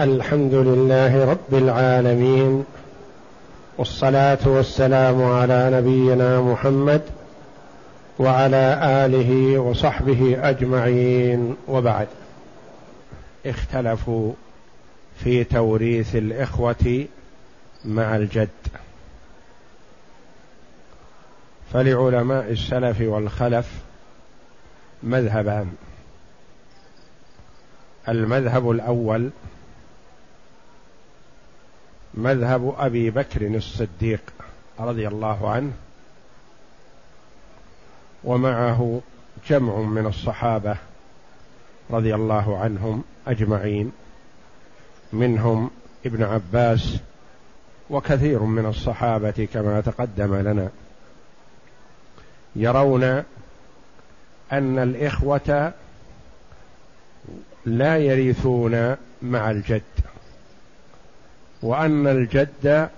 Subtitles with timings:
[0.00, 2.64] الحمد لله رب العالمين
[3.78, 7.02] والصلاة والسلام على نبينا محمد
[8.18, 12.08] وعلى آله وصحبه أجمعين وبعد.
[13.46, 14.32] اختلفوا
[15.18, 17.06] في توريث الإخوة
[17.84, 18.48] مع الجد.
[21.72, 23.66] فلعلماء السلف والخلف
[25.02, 25.72] مذهبان.
[28.08, 29.30] المذهب الأول
[32.14, 34.20] مذهب أبي بكر الصديق
[34.80, 35.72] رضي الله عنه
[38.24, 39.00] ومعه
[39.48, 40.76] جمع من الصحابة
[41.90, 43.92] رضي الله عنهم أجمعين
[45.12, 45.70] منهم
[46.06, 46.96] ابن عباس
[47.90, 50.68] وكثير من الصحابة كما تقدم لنا.
[52.56, 53.04] يرون
[54.52, 55.72] أن الإخوة
[57.66, 59.82] لا يرثون مع الجد.
[61.62, 62.88] وأن الجد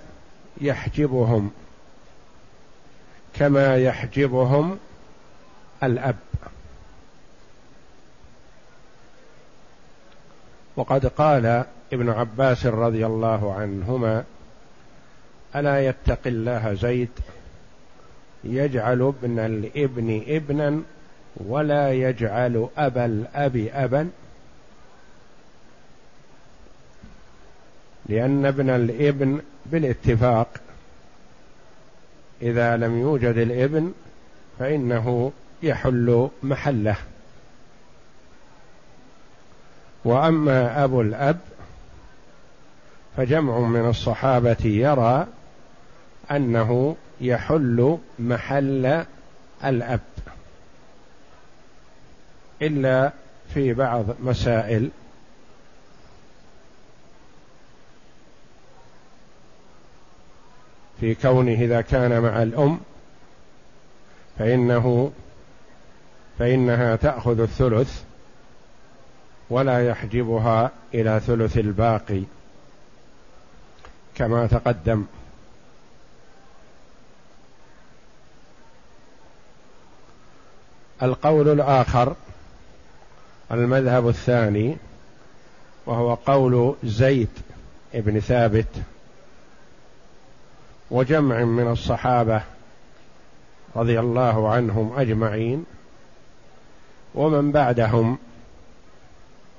[0.60, 1.50] يحجبهم
[3.34, 4.78] كما يحجبهم
[5.82, 6.16] الأب.
[10.76, 14.24] وقد قال ابن عباس رضي الله عنهما
[15.56, 17.10] ألا يتق الله زيد؟
[18.44, 20.82] يجعل ابن الإبن ابنا
[21.36, 24.10] ولا يجعل أبا الأب ابا
[28.06, 30.48] لأن ابن الابن بالاتفاق.
[32.42, 33.92] إذا لم يوجد الابن
[34.58, 36.96] فإنه يحل محله.
[40.04, 41.38] وأما أبو الأب
[43.16, 45.26] فجمع من الصحابة يرى
[46.30, 49.04] أنه يحل محل
[49.64, 50.00] الأب
[52.62, 53.12] إلا
[53.54, 54.90] في بعض مسائل.
[61.00, 62.80] في كونه إذا كان مع الأم
[64.38, 65.12] فإنه
[66.38, 68.02] فإنها تأخذ الثلث
[69.50, 72.22] ولا يحجبها إلى ثلث الباقي
[74.14, 75.04] كما تقدم.
[81.02, 82.16] القول الآخر
[83.52, 84.76] المذهب الثاني
[85.86, 87.28] وهو قول زيد
[87.94, 88.66] بن ثابت
[90.94, 92.42] وجمع من الصحابة
[93.76, 95.64] رضي الله عنهم أجمعين
[97.14, 98.18] ومن بعدهم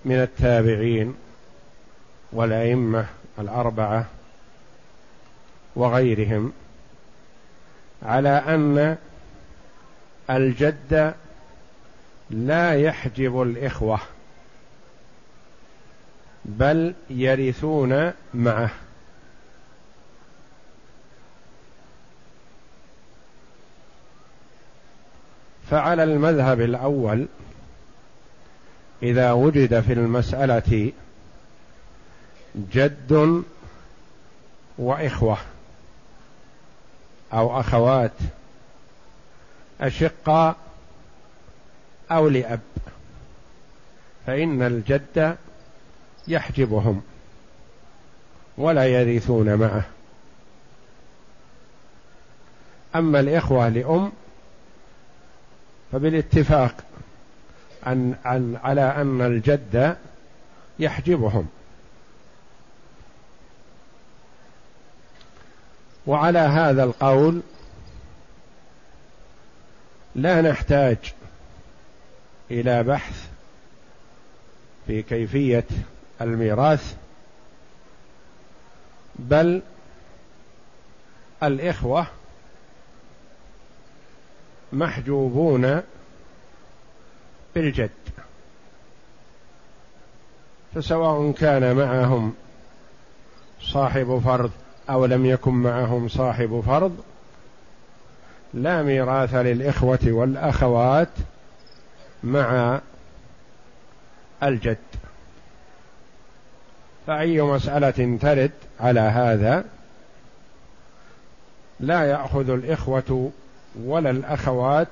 [0.05, 1.15] من التابعين
[2.31, 3.05] والأئمة
[3.39, 4.05] الأربعة
[5.75, 6.53] وغيرهم
[8.03, 8.97] على أن
[10.29, 11.13] الجد
[12.29, 13.99] لا يحجب الإخوة
[16.45, 18.84] بل يرثون معه.
[25.69, 27.27] فعلى المذهب الأول
[29.03, 30.91] إذا وجد في المسألة
[32.55, 33.43] جد
[34.77, 35.37] وإخوة
[37.33, 38.11] أو أخوات
[39.81, 40.55] اشقاء
[42.11, 42.59] أو لأب
[44.27, 45.37] فإن الجد
[46.27, 47.01] يحجبهم
[48.57, 49.83] ولا يرثون معه.
[52.95, 54.11] أما الإخوة لأم
[55.95, 56.75] فبالاتفاق
[57.83, 59.97] عن عن على أن الجد
[60.79, 61.47] يحجبهم.
[66.07, 67.41] وعلى هذا القول
[70.15, 70.97] لا نحتاج
[72.51, 73.29] إلى بحث
[74.87, 75.67] في كيفية
[76.21, 76.95] الميراث
[79.15, 79.61] بل
[81.43, 82.07] الإخوة
[84.75, 85.81] محجوبون
[87.55, 87.89] بالجد
[90.75, 92.33] فسواء كان معهم
[93.61, 94.51] صاحب فرض
[94.89, 97.03] أو لم يكن معهم صاحب فرض
[98.53, 101.09] لا ميراث للإخوة والأخوات
[102.23, 102.81] مع
[104.43, 104.77] الجد.
[107.07, 109.65] فأي مسألة ترد على هذا؟
[111.79, 113.31] لا يأخذ الإخوة
[113.83, 114.87] ولا الأخوات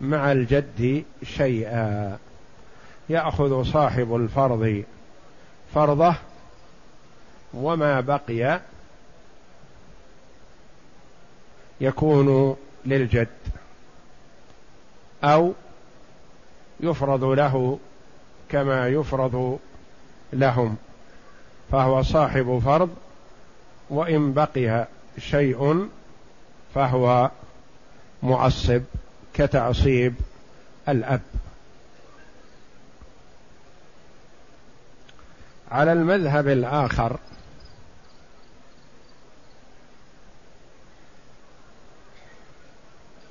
[0.00, 2.18] مع الجد شيئا.
[3.08, 4.84] يأخذ صاحب الفرض
[5.74, 6.14] فرضه
[7.54, 8.60] وما بقي
[11.80, 12.56] يكون
[12.86, 13.28] للجد
[15.24, 15.52] أو
[16.80, 17.78] يفرض له
[18.48, 19.58] كما يفرض
[20.32, 20.76] لهم.
[21.72, 22.90] فهو صاحب فرض
[23.90, 24.86] وإن بقي
[25.18, 25.88] شيء
[26.74, 27.30] فهو
[28.22, 28.82] معصب
[29.34, 30.14] كتعصيب
[30.88, 31.20] الأب.
[35.70, 37.18] على المذهب الآخر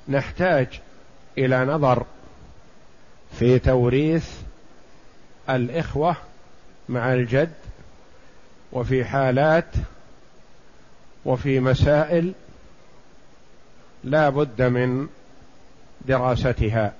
[0.08, 0.80] نحتاج
[1.38, 2.06] إلى نظر
[3.38, 4.30] في توريث
[5.50, 6.16] الإخوة
[6.88, 7.52] مع الجد
[8.72, 9.74] وفي حالات
[11.24, 12.32] وفي مسائل
[14.04, 15.08] لا بد من
[16.08, 16.92] دراستها.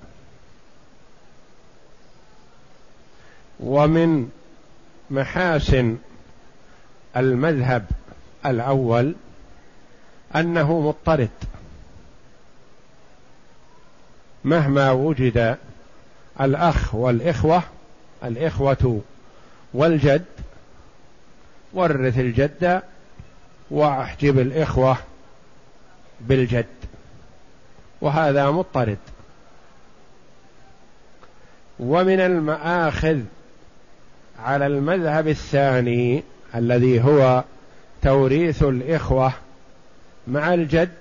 [3.60, 4.31] ومن
[5.10, 5.99] محاسن
[7.16, 7.87] المذهب
[8.46, 9.14] الأول
[10.37, 11.31] أنه مضطرد.
[14.44, 15.58] مهما وجد
[16.40, 17.62] الأخ والإخوة
[18.25, 19.00] الإخوة
[19.75, 20.25] والجد
[21.72, 22.82] ورث الجد
[23.70, 24.96] وأحجب الإخوة
[26.20, 26.81] بالجد.
[28.02, 28.99] وهذا مضطرد.
[31.81, 33.20] ومن المآخذ
[34.38, 36.22] على المذهب الثاني
[36.54, 37.44] الذي هو
[38.02, 39.32] توريث الإخوة
[40.26, 40.93] مع الجد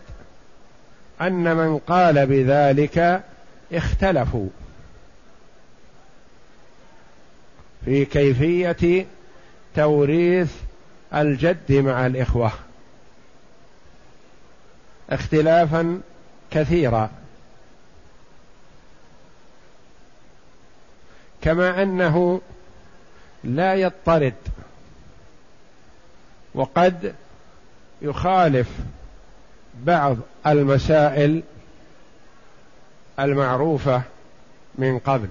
[1.22, 3.24] أن من قال بذلك
[3.74, 4.48] اختلفوا
[7.86, 9.06] في كيفية
[9.76, 10.52] توريث
[11.14, 12.52] الجد مع الإخوة.
[15.10, 16.02] اختلافا
[16.52, 17.10] كثيرا
[21.42, 22.42] كما أنه
[23.44, 24.34] لا يضطرد
[26.54, 27.16] وقد
[28.02, 28.70] يخالف
[29.76, 30.18] بعض
[30.48, 31.44] المسائل
[33.20, 34.02] المعروفة
[34.76, 35.28] من قبل.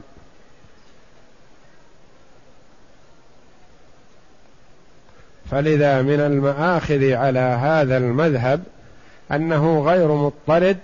[5.50, 8.62] فلذا من المآخذ على هذا المذهب
[9.32, 10.78] أنه غير مضطرد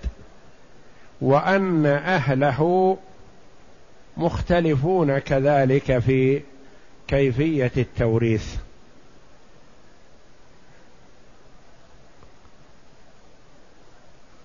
[1.21, 2.97] وأن أهله
[4.17, 6.41] مختلفون كذلك في
[7.07, 8.55] كيفية التوريث.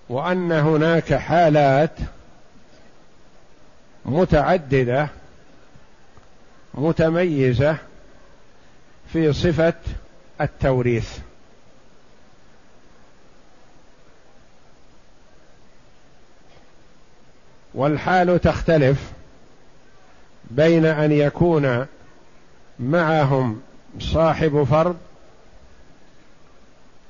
[0.09, 1.97] وأن هناك حالات
[4.05, 5.09] متعددة
[6.73, 7.77] متميزة
[9.13, 9.73] في صفة
[10.41, 11.19] التوريث.
[17.73, 19.11] والحال تختلف
[20.51, 21.85] بين أن يكون
[22.79, 23.61] معهم
[23.99, 24.97] صاحب فرض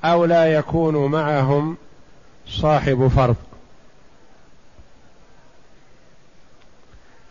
[0.04, 1.78] أو لا يكون معهم
[2.48, 3.36] صاحب فرض.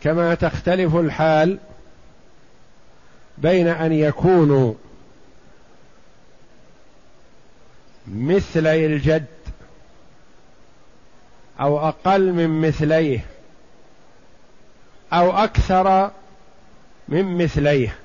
[0.01, 1.59] كما تختلف الحال
[3.37, 4.73] بين أن يكونوا
[8.07, 9.25] مثلي الجد
[11.59, 13.25] أو أقل من مثليه
[15.13, 16.11] أو أكثر
[17.07, 17.95] من مثليه.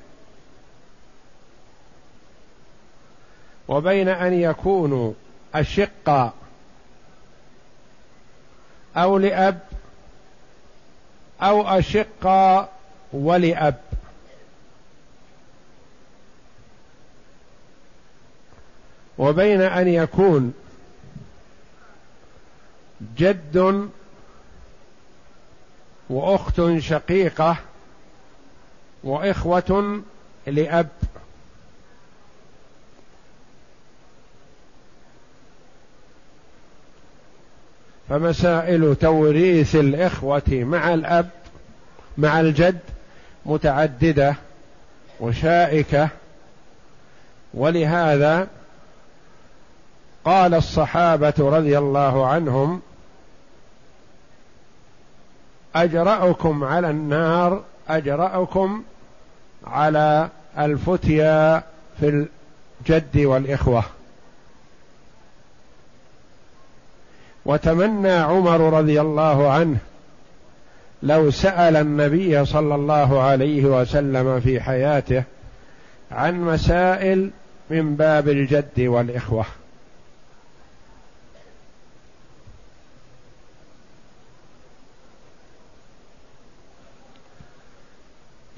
[3.68, 5.12] وبين أن يكونوا
[5.54, 6.34] اشقاء
[8.96, 9.58] أو لأب
[11.42, 12.72] أو اشقاء
[13.12, 13.80] ولأب.
[19.18, 20.54] وبين أن يكون
[23.16, 23.88] جد
[26.10, 27.56] وأخت شقيقة
[29.04, 30.02] وإخوة
[30.46, 30.88] لأب.
[38.08, 41.30] فمسائل توريث الإخوة مع الأب
[42.18, 42.78] مع الجد
[43.46, 44.34] متعددة
[45.20, 46.08] وشائكة.
[47.54, 48.48] ولهذا
[50.24, 52.82] قال الصحابة رضي الله عنهم
[55.74, 58.82] أجرأكم على النار أجرأكم
[59.66, 61.62] على الفتيا
[62.00, 62.26] في
[62.86, 63.84] الجد والإخوة.
[67.46, 69.78] وتمنى عمر رضي الله عنه
[71.02, 75.22] لو سأل النبي صلى الله عليه وسلم في حياته
[76.12, 77.30] عن مسائل
[77.70, 79.44] من باب الجد والإخوة.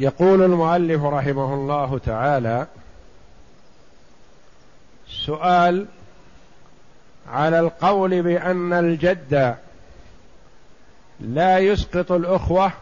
[0.01, 2.67] يقول المؤلف رحمه الله تعالى
[5.09, 5.87] سؤال
[7.33, 9.57] على القول بأن الجد
[11.21, 12.73] لا يسقط الأخوة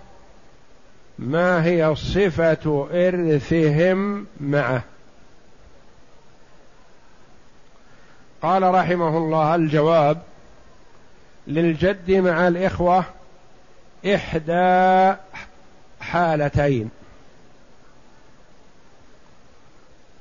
[1.18, 4.82] ما هي صفة إرثهم معه؟
[8.42, 10.22] قال رحمه الله الجواب
[11.46, 13.04] للجد مع الإخوة
[14.06, 15.16] إحدى
[16.00, 16.97] حالتين.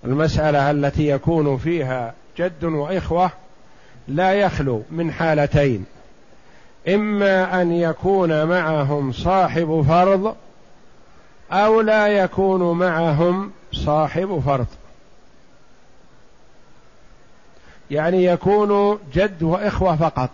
[0.04, 3.32] المسألة التي يكون فيها جد وإخوة
[4.08, 5.86] لا يخلو من حالتين.
[6.88, 10.36] إما أن يكون معهم صاحب فرض
[11.52, 14.68] أو لا يكون معهم صاحب فرض.
[17.92, 20.30] يعني يكون جد وإخوة فقط.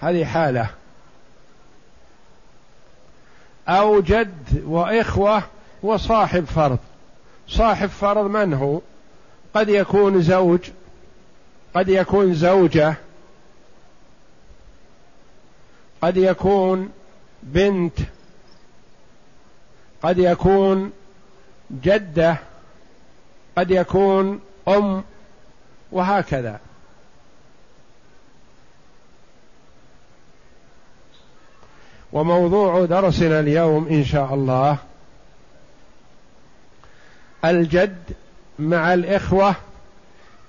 [0.00, 0.70] هذه حالة.
[3.68, 5.42] أو جد وإخوة
[5.82, 6.78] وصاحب فرض.
[7.48, 8.80] صاحب فرض من هو؟
[9.54, 10.60] قد يكون زوج
[11.74, 12.94] قد يكون زوجة
[16.02, 16.90] قد يكون
[17.42, 17.98] بنت
[20.02, 20.92] قد يكون
[21.70, 22.36] جدة
[23.58, 25.04] قد يكون أم
[25.92, 26.60] وهكذا.
[32.12, 34.78] وموضوع درسنا اليوم إن شاء الله
[37.44, 38.02] الجد
[38.58, 39.54] مع الإخوة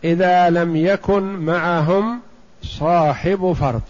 [0.03, 2.19] إذا لم يكن معهم
[2.63, 3.81] صاحب فرض.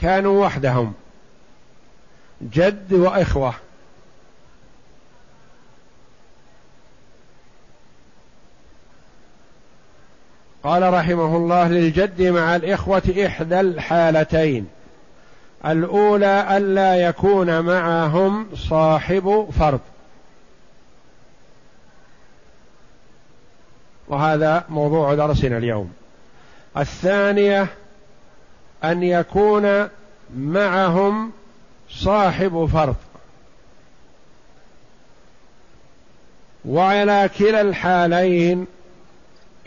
[0.00, 0.92] كانوا وحدهم
[2.42, 3.54] جد وإخوة.
[10.62, 14.68] قال رحمه الله للجد مع الإخوة إحدى الحالتين.
[15.66, 19.80] الأولى ألا يكون معهم صاحب فرض.
[24.08, 25.92] وهذا موضوع درسنا اليوم.
[26.76, 27.66] الثانية
[28.84, 29.88] أن يكون
[30.36, 31.32] معهم
[31.90, 32.96] صاحب فرض.
[36.64, 38.66] وعلى كلا الحالين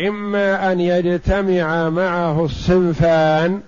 [0.01, 3.61] إما أن يجتمع معه الصنفان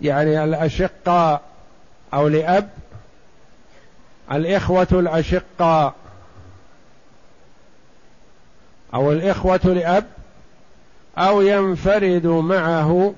[0.00, 1.40] يعني الأشقاء
[2.14, 2.70] أو لأب
[4.32, 5.94] الإخوة الأشقاء
[8.94, 10.04] أو الإخوة لأب
[11.18, 13.14] أو ينفرد معه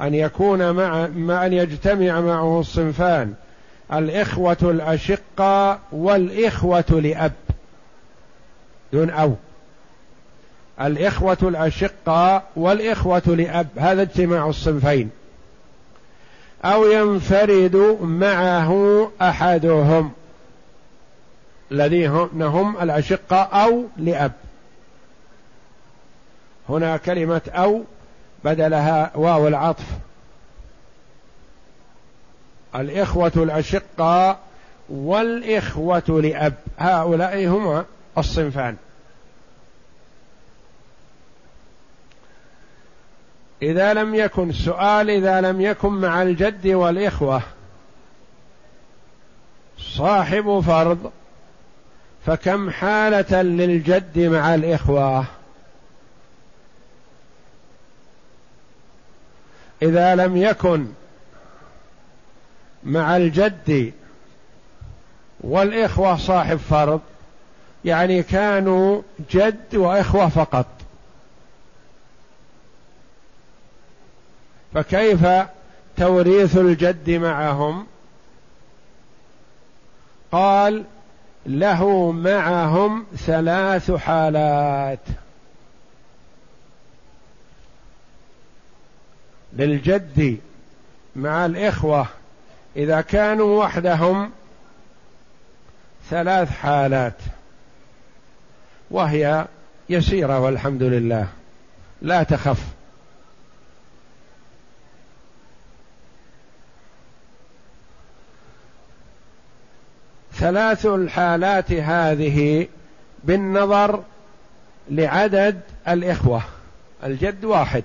[0.00, 0.70] أن يكون
[1.16, 3.34] مع أن يجتمع معه الصنفان
[3.92, 7.32] الإخوة الأشقاء والإخوة لأب.
[8.92, 9.34] دون أو.
[10.80, 15.10] الإخوة الأشقاء والإخوة لأب هذا اجتماع الصنفين.
[16.64, 20.12] أو ينفرد معه أحدهم
[21.72, 22.10] الذين
[22.42, 24.32] هم الأشقاء أو لأب.
[26.68, 27.84] هنا كلمة أو
[28.44, 29.84] بدلها واو العطف.
[32.74, 34.38] الإخوة الأشقاء
[34.88, 36.54] والإخوة لأب.
[36.78, 37.84] هؤلاء هما
[38.18, 38.76] الصنفان.
[43.62, 47.42] إذا لم يكن سؤال إذا لم يكن مع الجد والإخوة
[49.78, 51.10] صاحب فرض
[52.26, 55.24] فكم حالة للجد مع الإخوة؟
[59.82, 60.86] إذا لم يكن
[62.84, 63.92] مع الجد
[65.40, 67.00] والإخوة صاحب فرض
[67.84, 70.66] يعني كانوا جد وإخوة فقط.
[74.74, 75.26] فكيف
[75.96, 77.86] توريث الجد معهم؟
[80.32, 80.84] قال
[81.46, 84.98] له معهم ثلاث حالات.
[89.56, 90.38] للجد
[91.16, 92.06] مع الإخوة
[92.76, 94.30] إذا كانوا وحدهم
[96.10, 97.14] ثلاث حالات
[98.90, 99.46] وهي
[99.88, 101.28] يسيرة والحمد لله
[102.02, 102.60] لا تخف.
[110.32, 112.68] ثلاث الحالات هذه
[113.24, 114.02] بالنظر
[114.90, 116.42] لعدد الإخوة
[117.04, 117.84] الجد واحد.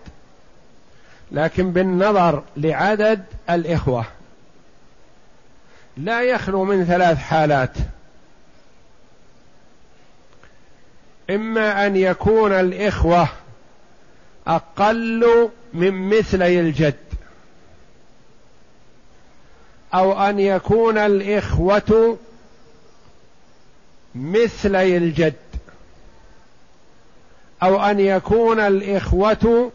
[1.31, 4.05] لكن بالنظر لعدد الإخوة
[5.97, 7.73] لا يخلو من ثلاث حالات.
[11.29, 13.27] إما أن يكون الإخوة
[14.47, 16.95] أقل من مثلي الجد
[19.93, 22.17] أو أن يكون الإخوة
[24.15, 25.33] مثلي الجد
[27.63, 29.71] أو أن يكون الإخوة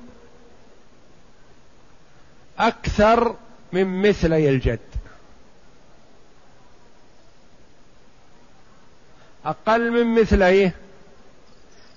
[2.59, 3.37] أكثر
[3.73, 4.79] من مثلي الجد.
[9.45, 10.75] أقل من مثليه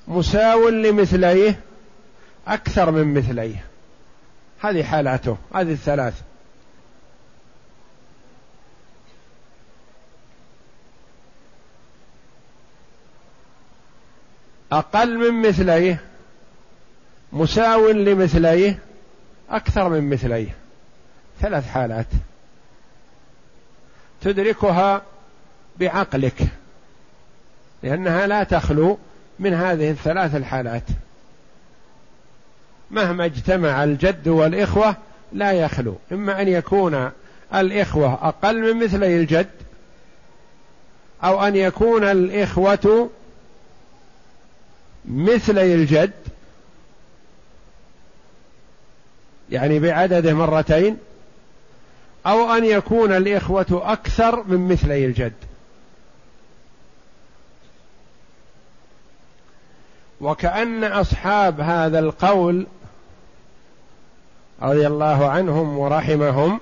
[0.07, 1.59] مساو لمثليه
[2.47, 3.65] أكثر من مثليه
[4.59, 6.21] هذه حالاته هذه الثلاث.
[14.71, 16.01] أقل من مثليه
[17.33, 18.79] مساو لمثليه
[19.49, 20.55] أكثر من مثليه
[21.41, 22.05] ثلاث حالات.
[24.21, 25.01] تدركها
[25.79, 26.47] بعقلك
[27.83, 28.97] لأنها لا تخلو
[29.39, 30.83] من هذه الثلاث الحالات.
[32.91, 34.95] مهما اجتمع الجد والإخوة
[35.33, 35.95] لا يخلو.
[36.11, 37.11] إما أن يكون
[37.53, 39.49] الإخوة أقل من مثلي الجد
[41.23, 43.09] أو أن يكون الإخوة
[45.05, 46.11] مثلي الجد
[49.51, 50.97] يعني بعدده مرتين
[52.25, 55.33] أو أن يكون الإخوة أكثر من مثلي الجد.
[60.21, 62.67] وكأن أصحاب هذا القول
[64.61, 66.59] رضي الله عنهم ورحمهم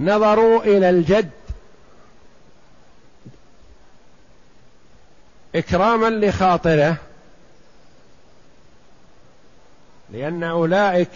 [0.00, 1.30] نظروا إلى الجد
[5.54, 6.96] إكراما لخاطره
[10.12, 11.10] لأن أولئك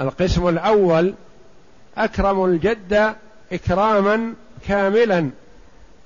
[0.00, 1.14] القسم الأول
[1.98, 3.14] أكرموا الجد
[3.52, 4.34] إكراما
[4.68, 5.30] كاملا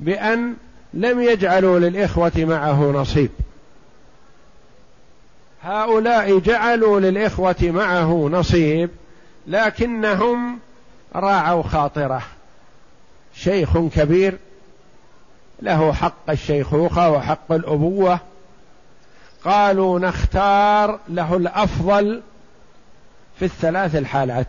[0.00, 0.54] بأن
[0.94, 3.30] لم يجعلوا للإخوة معه نصيب.
[5.62, 8.90] هؤلاء جعلوا للإخوة معه نصيب
[9.46, 10.58] لكنهم
[11.14, 12.22] راعوا خاطره.
[13.34, 14.38] شيخ كبير
[15.62, 18.20] له حق الشيخوخة وحق الأبوة
[19.44, 22.22] قالوا نختار له الأفضل
[23.38, 24.46] في الثلاث الحالات.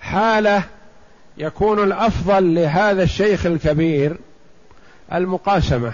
[0.00, 0.64] حالة
[1.36, 4.16] يكون الأفضل لهذا الشيخ الكبير
[5.12, 5.92] المقاسمة.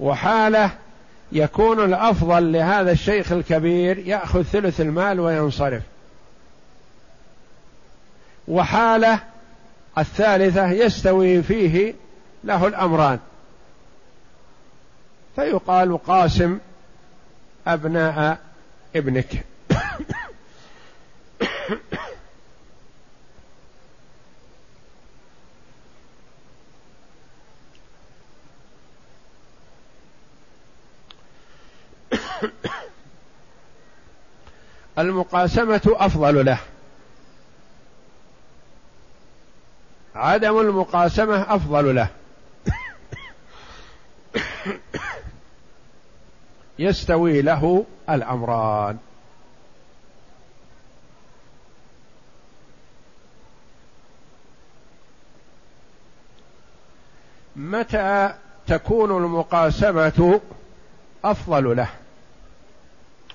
[0.00, 0.70] وحالة
[1.32, 5.82] يكون الأفضل لهذا الشيخ الكبير يأخذ ثلث المال وينصرف.
[8.48, 9.18] وحالة
[9.98, 11.94] الثالثة يستوي فيه
[12.44, 13.18] له الأمران.
[15.36, 16.58] فيقال قاسم
[17.66, 18.38] أبناء
[18.96, 19.44] ابنك.
[34.98, 36.58] المقاسمة أفضل له.
[40.16, 42.08] عدم المقاسمة أفضل له.
[46.78, 48.98] يستوي له الأمران.
[57.56, 58.34] متى
[58.66, 60.40] تكون المقاسمة
[61.24, 61.88] أفضل له؟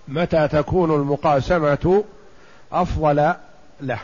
[0.07, 2.03] متى تكون المقاسمة
[2.71, 3.33] أفضل
[3.81, 3.99] له؟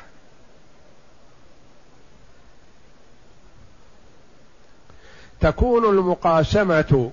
[5.40, 7.12] تكون المقاسمة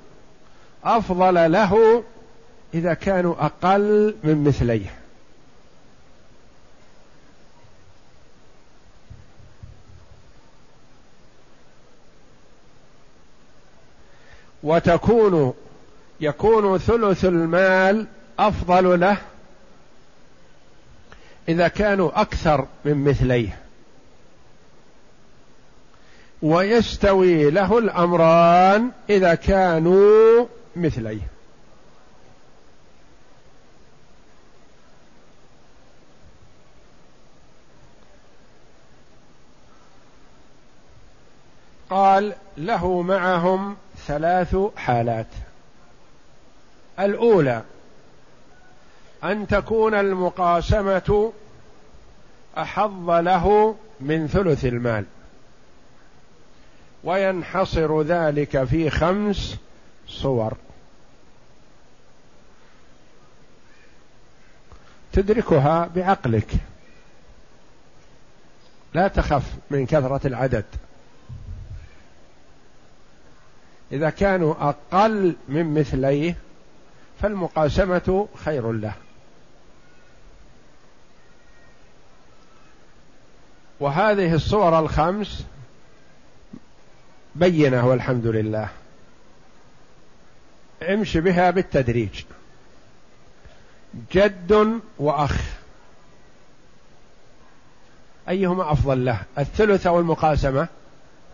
[0.85, 2.05] أفضل له
[2.75, 4.87] إذا كانوا أقل من مثليه.
[14.63, 15.55] وتكون
[16.21, 18.07] يكون ثلث المال
[18.39, 19.17] أفضل له
[21.49, 23.64] إذا كانوا أكثر من مثليه.
[26.45, 31.21] ويستوي له الأمران إذا كانوا مثليه.
[41.91, 43.77] قال له معهم
[44.07, 45.27] ثلاث حالات.
[47.01, 47.63] الأولى
[49.25, 51.33] أن تكون المقاسمة
[52.59, 55.05] أحظ له من ثلث المال.
[57.05, 59.57] وينحصر ذلك في خمس
[60.09, 60.57] صور.
[65.13, 66.51] تدركها بعقلك.
[68.95, 70.65] لا تخف من كثرة العدد.
[73.93, 76.37] إذا كانوا أقل من مثليه
[77.23, 78.93] فالمقاسمة خير له.
[83.81, 85.47] وهذه الصور الخمس
[87.35, 88.69] بينه والحمد لله.
[90.83, 92.25] امش بها بالتدريج.
[94.13, 95.41] جد وأخ.
[98.29, 100.69] أيهما أفضل له؟ الثلث أو المقاسمة؟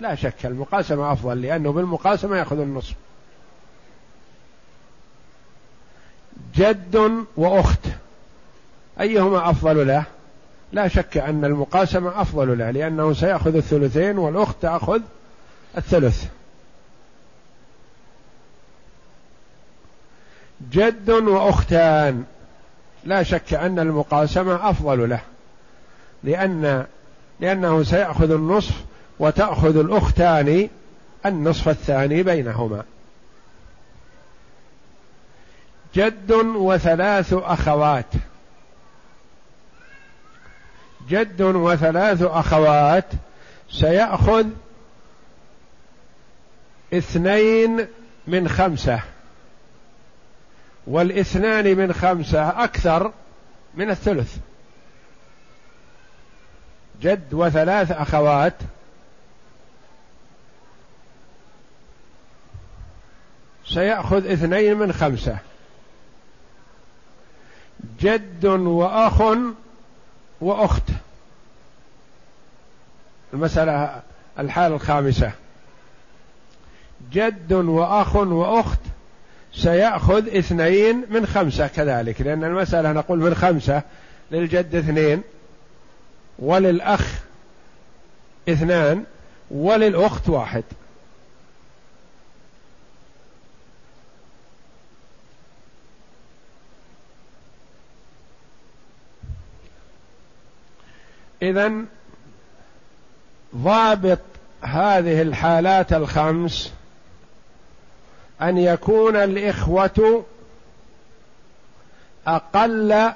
[0.00, 2.94] لا شك المقاسمة أفضل لأنه بالمقاسمة يأخذ النصف
[6.54, 7.86] جد وأخت.
[9.00, 10.04] أيهما أفضل له؟
[10.72, 15.00] لا شك أن المقاسمة أفضل له لأنه سيأخذ الثلثين والأخت تأخذ
[15.76, 16.24] الثلث.
[20.72, 22.24] جد وأختان.
[23.04, 25.20] لا شك أن المقاسمة أفضل له.
[26.24, 26.86] لأن
[27.40, 28.74] لأنه سيأخذ النصف
[29.18, 30.68] وتأخذ الأختان
[31.26, 32.84] النصف الثاني بينهما.
[35.94, 38.06] جد وثلاث أخوات.
[41.08, 43.04] جد وثلاث أخوات
[43.70, 44.46] سيأخذ
[46.94, 47.86] اثنين
[48.26, 49.00] من خمسة.
[50.86, 53.12] والاثنان من خمسة أكثر
[53.74, 54.36] من الثلث.
[57.02, 58.54] جد وثلاث أخوات.
[63.66, 65.38] سيأخذ اثنين من خمسة.
[68.00, 69.22] جد وأخ
[70.40, 70.82] وأخت.
[73.34, 74.02] المسألة
[74.38, 75.32] الحالة الخامسة.
[77.12, 78.80] جد وأخ وأخت
[79.52, 82.20] سيأخذ اثنين من خمسة كذلك.
[82.20, 83.82] لأن المسألة نقول من خمسة
[84.30, 85.22] للجد اثنين
[86.38, 87.20] وللأخ
[88.48, 89.04] اثنان
[89.50, 90.64] وللأخت واحد.
[101.42, 101.72] إذا
[103.56, 104.18] ضابط
[104.62, 106.72] هذه الحالات الخمس
[108.42, 110.24] أن يكون الإخوة
[112.26, 113.12] أقل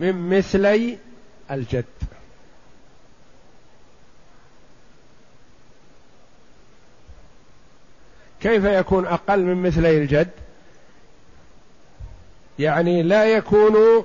[0.00, 0.98] من مثلي
[1.50, 1.84] الجد.
[8.40, 10.30] كيف يكون أقل من مثلي الجد؟
[12.58, 14.04] يعني لا يكون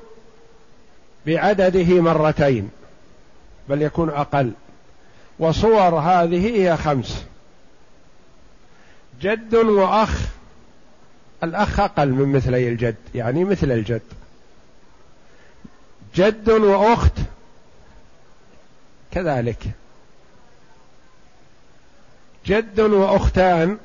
[1.26, 2.70] بعدده مرتين
[3.70, 4.52] بل يكون أقل.
[5.40, 7.26] وصور هذه هي خمس.
[9.22, 10.36] جد وأخ
[11.46, 14.02] الأخ أقل من مثلي الجد يعني مثل الجد.
[16.16, 17.14] جد وأخت.
[19.12, 19.64] كذلك.
[22.46, 23.78] جد وأختان.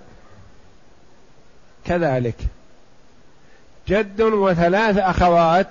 [1.84, 2.36] كذلك.
[3.88, 5.70] جد وثلاث أخوات.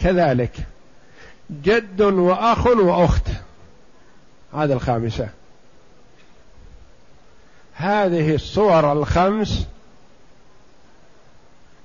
[0.00, 0.52] كذلك.
[1.50, 3.28] جد وأخ وأخت.
[4.54, 5.28] هذا الخامسة.
[7.74, 9.66] هذه الصور الخمس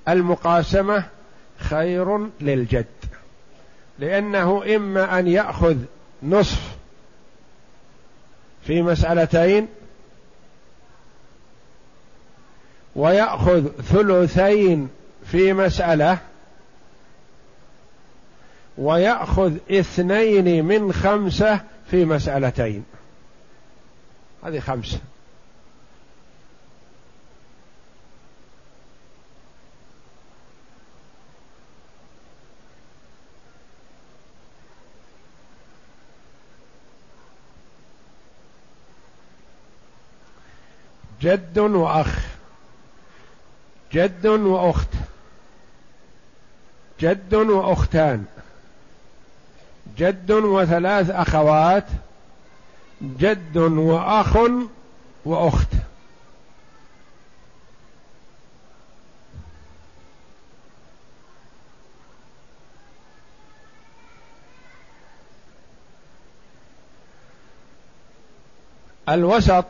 [0.08, 1.04] المقاسمة
[1.58, 2.86] خير للجد.
[3.98, 5.76] لأنه إما أن يأخذ
[6.22, 6.76] نصف
[8.66, 9.68] في مسألتين
[12.96, 14.88] ويأخذ ثلثين
[15.26, 16.18] في مسألة
[18.78, 22.84] ويأخذ اثنين من خمسة في مسألتين.
[24.44, 24.98] هذه خمسة.
[41.24, 42.18] جد وأخ.
[43.92, 44.88] جد وأخت.
[47.00, 48.24] جد وأختان.
[49.98, 51.86] جد وثلاث أخوات.
[53.02, 54.38] جد وأخ
[55.24, 55.68] وأخت.
[69.08, 69.64] الوسط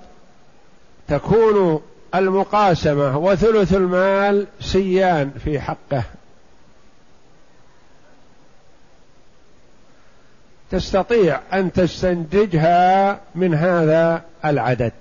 [1.09, 1.83] تكون
[2.15, 6.03] المقاسمة وثلث المال سيان في حقه.
[10.71, 14.93] تستطيع أن تستنتجها من هذا العدد.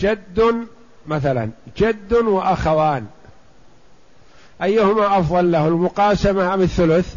[0.00, 0.66] جد
[1.06, 3.06] مثلا جد وأخوان.
[4.62, 7.14] أيهما أفضل له المقاسمة أم الثلث؟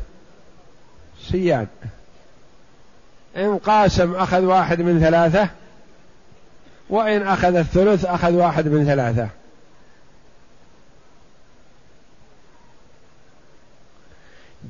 [1.31, 1.67] سيان.
[3.37, 5.49] إن قاسم أخذ واحد من ثلاثة
[6.89, 9.29] وإن أخذ الثلث أخذ واحد من ثلاثة.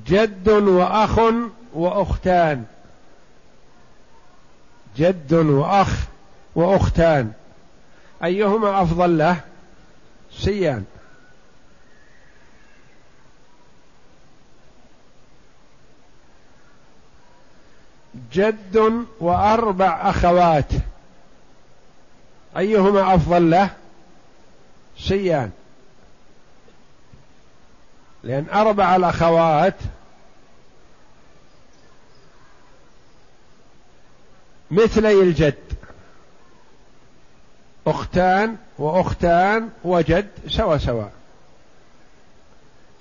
[0.08, 1.20] جد وأخ
[1.74, 2.66] وأختان.
[4.98, 6.08] جد وأخ
[6.56, 7.32] وأختان.
[8.24, 9.40] أيهما أفضل له؟
[10.32, 10.86] سيان.
[18.34, 20.72] جد وأربع أخوات.
[22.58, 23.70] أيهما أفضل له؟
[24.98, 25.52] سيان
[28.24, 29.76] لأن أربع الأخوات
[34.72, 35.56] مثلي الجد.
[37.88, 41.08] أختان وأختان وجد سوا سوا.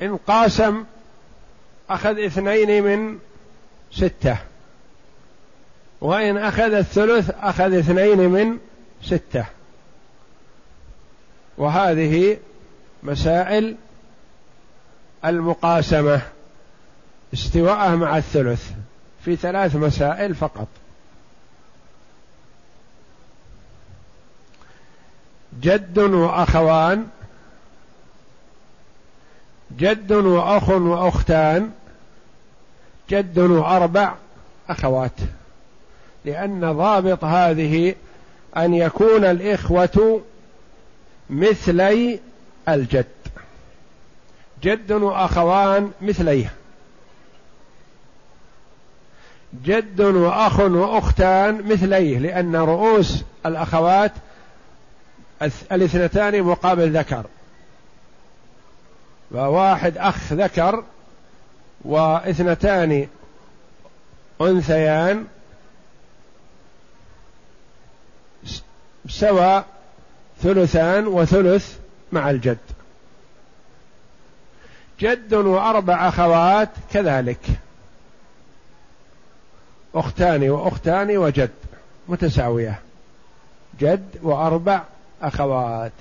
[0.03, 0.85] إن قاسم
[1.91, 3.19] أخذ اثنين من
[3.93, 4.39] ستة.
[6.01, 8.59] وإن أخذ الثلث أخذ اثنين من
[9.03, 9.45] ستة.
[11.59, 12.39] وهذه
[13.03, 13.77] مسائل
[15.25, 16.21] المقاسمة
[17.35, 18.71] استواءه مع الثلث
[19.25, 20.69] في ثلاث مسائل فقط.
[25.61, 27.07] جد وأخوان
[29.79, 31.71] جد وأخ وأختان
[33.11, 34.15] جد وأربع
[34.69, 35.21] أخوات.
[36.25, 37.95] لأن ضابط هذه
[38.57, 40.23] أن يكون الإخوة
[41.31, 42.21] مثلي
[42.69, 43.07] الجد.
[44.63, 46.53] جد وأخوان مثليه.
[49.65, 54.13] جد وأخ وأختان مثليه لأن رؤوس الأخوات
[55.73, 57.25] الاثنتان مقابل ذكر.
[59.31, 60.85] وواحد أخ ذكر
[61.85, 63.09] واثنتان
[64.41, 65.27] أنثيان
[69.09, 69.65] سوى
[70.43, 71.79] ثلثان وثلث
[72.13, 72.59] مع الجد.
[75.01, 77.41] جد وأربع أخوات كذلك.
[79.95, 81.51] أختان وأختان وجد
[82.09, 82.81] متساوية.
[83.81, 84.83] جد وأربع
[85.23, 85.93] أخوات.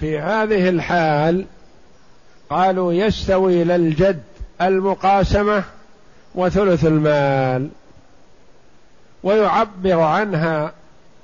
[0.00, 1.46] في هذه الحال
[2.50, 4.22] قالوا يستوي للجد
[4.62, 5.64] المقاسمة
[6.34, 7.68] وثلث المال.
[9.22, 10.72] ويعبر عنها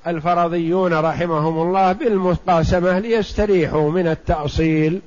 [0.06, 5.00] الفرضيون رحمهم الله بالمقاسمة ليستريحوا من التأصيل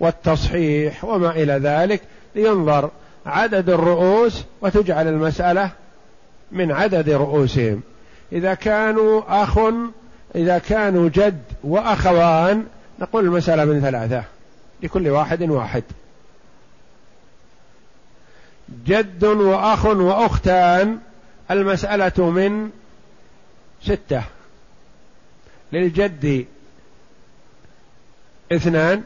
[0.00, 2.02] والتصحيح وما إلى ذلك
[2.34, 2.90] لينظر
[3.26, 5.70] عدد الرؤوس وتجعل المسألة
[6.52, 7.80] من عدد رؤوسهم.
[8.32, 9.58] إذا كانوا أخ
[10.34, 12.64] إذا كانوا جد وأخوان
[13.00, 14.35] نقول المسألة من ثلاثة.
[14.82, 15.84] لكل واحد واحد.
[18.86, 20.98] جد وأخ وأختان
[21.50, 22.70] المسألة من
[23.82, 24.22] ستة.
[25.72, 26.46] للجد
[28.52, 29.02] اثنان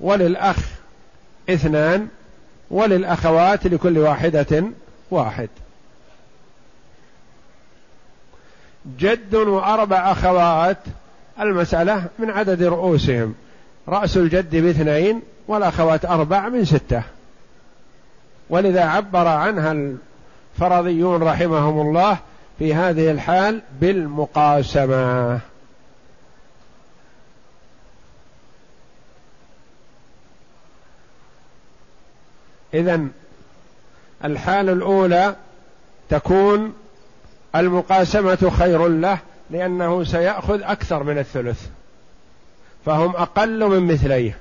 [0.00, 0.58] وللأخ
[1.50, 2.08] اثنان
[2.70, 4.64] وللأخوات لكل واحدة
[5.10, 5.48] واحد.
[8.98, 10.78] جد وأربع أخوات
[11.40, 13.34] المسألة من عدد رؤوسهم.
[13.88, 17.02] رأس الجد باثنين والأخوات أربع من ستة.
[18.50, 22.18] ولذا عبر عنها الفرضيون رحمهم الله
[22.58, 25.40] في هذه الحال بالمقاسمة.
[32.74, 33.06] إذا
[34.24, 35.36] الحال الأولى
[36.08, 36.74] تكون
[37.56, 39.18] المقاسمة خير له
[39.50, 41.68] لأنه سيأخذ أكثر من الثلث.
[42.86, 44.38] فهم أقل من مثليه.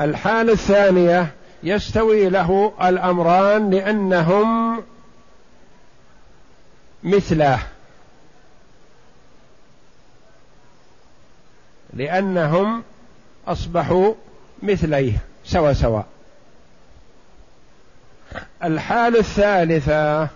[0.00, 4.82] الحال الثانية يستوي له الأمران لأنهم
[7.02, 7.58] مثله.
[11.94, 12.82] لأنهم
[13.46, 14.14] أصبحوا
[14.62, 16.02] مثليه سوا سوا
[18.64, 20.28] الحال الثالثة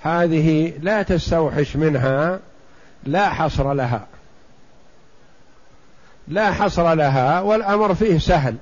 [0.00, 2.40] هذه لا تستوحش منها
[3.04, 4.07] لا حصر لها.
[6.28, 8.56] لا حصر لها والأمر فيه سهل.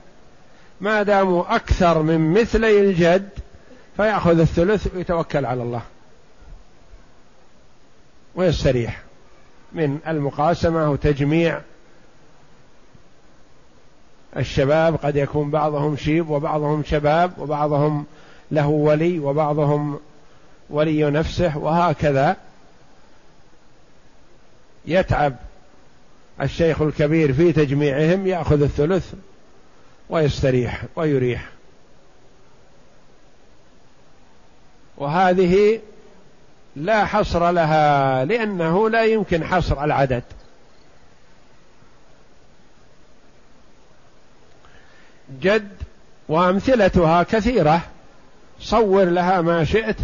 [0.80, 3.28] ما داموا أكثر من مثلي الجد
[3.96, 5.82] فيأخذ الثلث ويتوكل على الله.
[8.34, 9.02] ويستريح.
[9.72, 11.60] من المقاسمة وتجميع
[14.36, 18.06] الشباب قد يكون بعضهم شيب وبعضهم شباب وبعضهم
[18.50, 20.00] له ولي وبعضهم
[20.70, 22.36] ولي نفسه وهكذا.
[24.86, 25.36] يتعب
[26.40, 29.12] الشيخ الكبير في تجميعهم يأخذ الثلث
[30.10, 31.48] ويستريح ويريح.
[34.96, 35.80] وهذه
[36.76, 40.22] لا حصر لها لأنه لا يمكن حصر العدد.
[45.42, 45.68] جد
[46.28, 47.80] وأمثلتها كثيرة.
[48.60, 49.96] صور لها ما شئت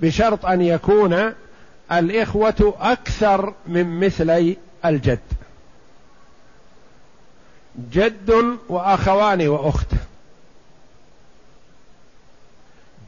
[0.00, 1.32] بشرط أن يكون
[1.92, 5.18] الإخوة أكثر من مثلي الجد.
[7.78, 9.94] جد وأخوان وأخت.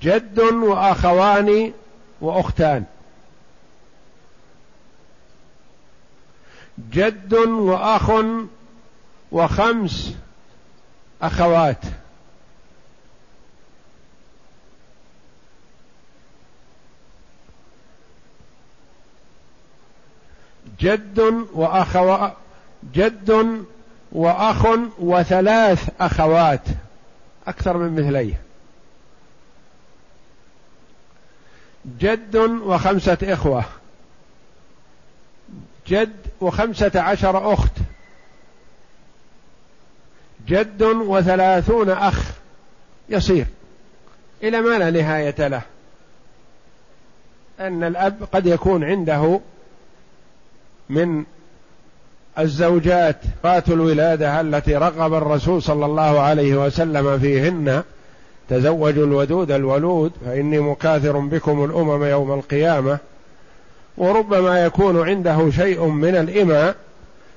[0.03, 1.72] جد وأخوان
[2.20, 2.85] وأختان.
[6.90, 8.11] جد وأخ
[9.33, 10.14] وخمس
[11.22, 11.85] أخوات.
[20.81, 22.29] جد وأخو
[22.94, 23.64] جد
[24.12, 24.66] وأخ
[24.98, 26.61] وثلاث أخوات
[27.46, 28.40] أكثر من مثليه.
[32.01, 33.64] جد وخمسة إخوة.
[35.87, 37.72] جد وخمسة عشر أخت.
[40.46, 42.31] جد وثلاثون أخ.
[43.09, 43.46] يصير.
[44.42, 45.62] إلى ما لا نهاية له.
[47.61, 49.40] أن الأب قد يكون عنده
[50.88, 51.25] من
[52.38, 57.83] الزوجات فات الولادة التي رغب الرسول صلى الله عليه وسلم فيهن.
[58.49, 62.99] تزوجوا الودود الولود فإني مكاثر بكم الأمم يوم القيامة.
[63.97, 66.75] وربما يكون عنده شيء من الإماء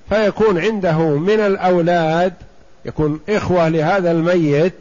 [0.10, 2.34] فيكون عنده من الأولاد
[2.86, 4.73] يكون إخوة لهذا الميت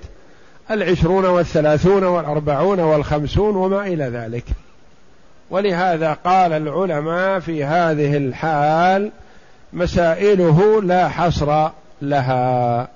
[0.70, 4.44] العشرون والثلاثون والأربعون والخمسون وما إلى ذلك.
[5.50, 9.11] ولهذا قال العلماء في هذه الحال
[9.75, 11.71] مسائله لا حصر
[12.03, 12.89] لها.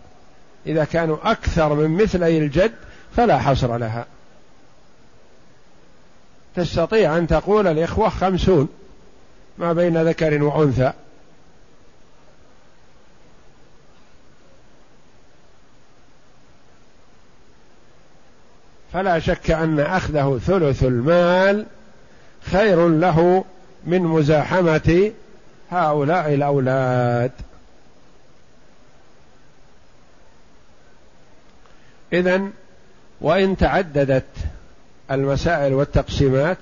[0.66, 2.72] إذا كانوا أكثر من مثلي الجد
[3.16, 4.06] فلا حصر لها.
[6.56, 8.68] تستطيع أن تقول الإخوة خمسون
[9.58, 10.92] ما بين ذكر وأنثى.
[18.92, 21.66] فلا شك أن أخذه ثلث المال
[22.42, 23.44] خير له
[23.86, 25.12] من مزاحمة
[25.70, 27.32] هؤلاء الأولاد.
[32.12, 32.42] إذا
[33.20, 34.24] وإن تعددت
[35.10, 36.58] المسائل والتقسيمات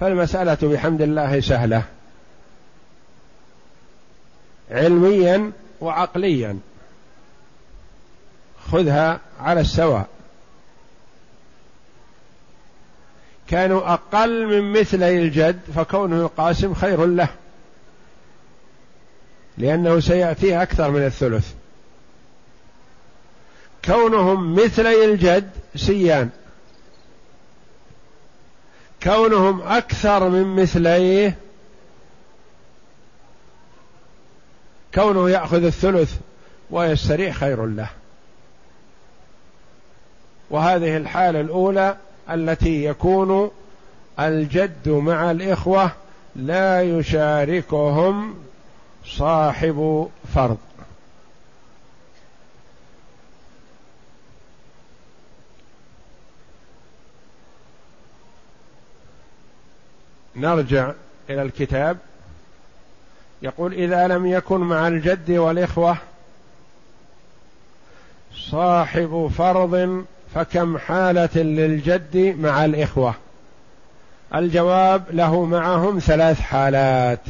[0.00, 1.82] فالمسألة بحمد الله سهلة.
[4.70, 6.58] علميا وعقليا.
[8.72, 10.06] خذها على السواء.
[13.48, 17.28] كانوا أقل من مثلي الجد فكونه يقاسم خير له.
[19.58, 21.52] لأنه سيأتيه أكثر من الثلث.
[23.84, 26.30] كونهم مثلي الجد سيان.
[29.02, 31.38] كونهم أكثر من مثليه
[34.94, 36.14] كونه يأخذ الثلث
[36.70, 37.90] ويستريح خير له.
[40.50, 41.96] وهذه الحالة الأولى
[42.30, 43.50] التي يكون
[44.20, 45.90] الجد مع الإخوة
[46.36, 48.34] لا يشاركهم
[49.08, 50.58] صاحب فرض.
[60.36, 60.92] نرجع
[61.30, 61.98] إلى الكتاب.
[63.42, 65.96] يقول إذا لم يكن مع الجد والإخوة
[68.34, 73.14] صاحب فرض فكم حالة للجد مع الإخوة؟
[74.34, 77.20] الجواب له معهم ثلاث حالات.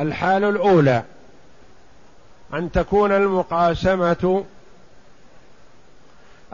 [0.00, 1.02] الحال الأولى
[2.54, 4.44] أن تكون المقاسمة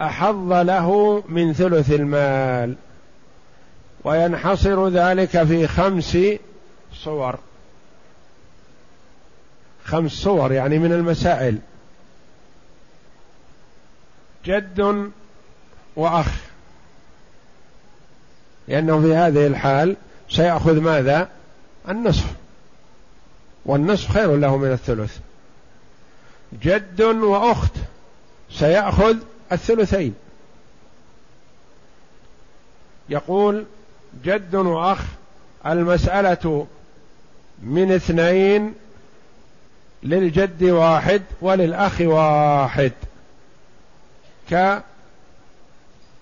[0.00, 2.76] أحظ له من ثلث المال
[4.04, 6.18] وينحصر ذلك في خمس
[6.94, 7.38] صور.
[9.84, 11.58] خمس صور يعني من المسائل.
[14.44, 15.10] جد
[15.96, 16.30] وأخ.
[18.68, 19.96] لأنه في هذه الحال
[20.30, 21.28] سيأخذ ماذا؟
[21.88, 22.45] النصف.
[23.66, 25.18] والنصف خير له من الثلث.
[26.62, 27.72] جد وأخت
[28.50, 29.16] سيأخذ
[29.52, 30.14] الثلثين.
[33.08, 33.64] يقول
[34.24, 35.04] جد وأخ
[35.66, 36.66] المسألة
[37.62, 38.74] من اثنين
[40.02, 42.92] للجد واحد وللأخ واحد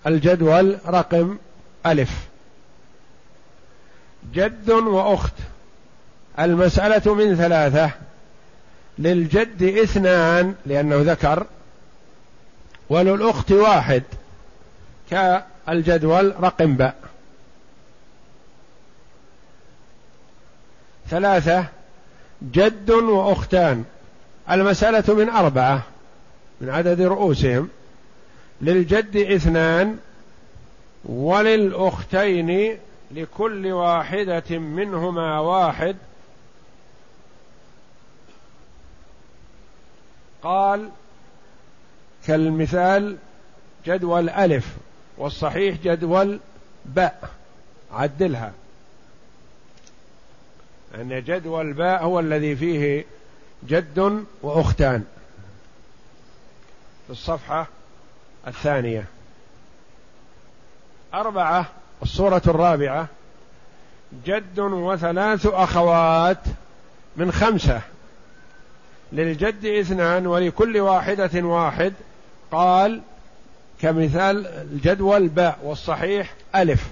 [0.05, 1.37] كالجدول رقم
[1.85, 2.27] ألف.
[4.33, 5.33] جد وأخت
[6.39, 7.91] المسألة من ثلاثة.
[8.99, 11.45] للجد اثنان لأنه ذكر
[12.89, 14.03] وللأخت واحد
[15.11, 16.95] كالجدول رقم باء.
[21.09, 21.65] ثلاثة
[22.41, 23.83] جد وأختان.
[24.51, 25.83] المسألة من أربعة
[26.61, 27.69] من عدد رؤوسهم.
[28.61, 29.97] للجد اثنان
[31.05, 32.77] وللأختين
[33.11, 35.95] لكل واحدة منهما واحد.
[40.45, 40.89] قال
[42.27, 43.17] كالمثال
[43.85, 44.75] جدول ألف
[45.17, 46.39] والصحيح جدول
[46.85, 47.29] باء.
[47.91, 48.51] عدلها.
[50.95, 53.05] أن جدول باء هو الذي فيه
[53.67, 55.03] جد وأختان
[57.07, 57.67] في الصفحة
[58.47, 59.05] الثانية.
[61.13, 61.65] أربعة
[62.03, 63.07] الصورة الرابعة
[64.25, 66.41] جد وثلاث أخوات
[67.15, 67.81] من خمسة.
[69.11, 71.93] للجد اثنان ولكل واحدة واحد.
[72.51, 73.01] قال
[73.81, 76.91] كمثال الجدول باء والصحيح ألف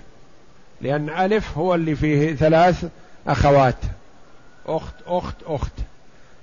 [0.82, 2.86] لأن ألف هو اللي فيه ثلاث
[3.28, 3.76] أخوات.
[4.68, 5.74] أخت أخت أخت.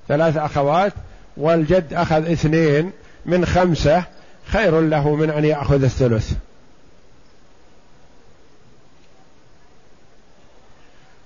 [0.08, 0.92] ثلاث أخوات
[1.36, 2.92] والجد أخذ اثنين
[3.26, 4.04] من خمسة.
[4.46, 6.32] خير له من أن يأخذ الثلث.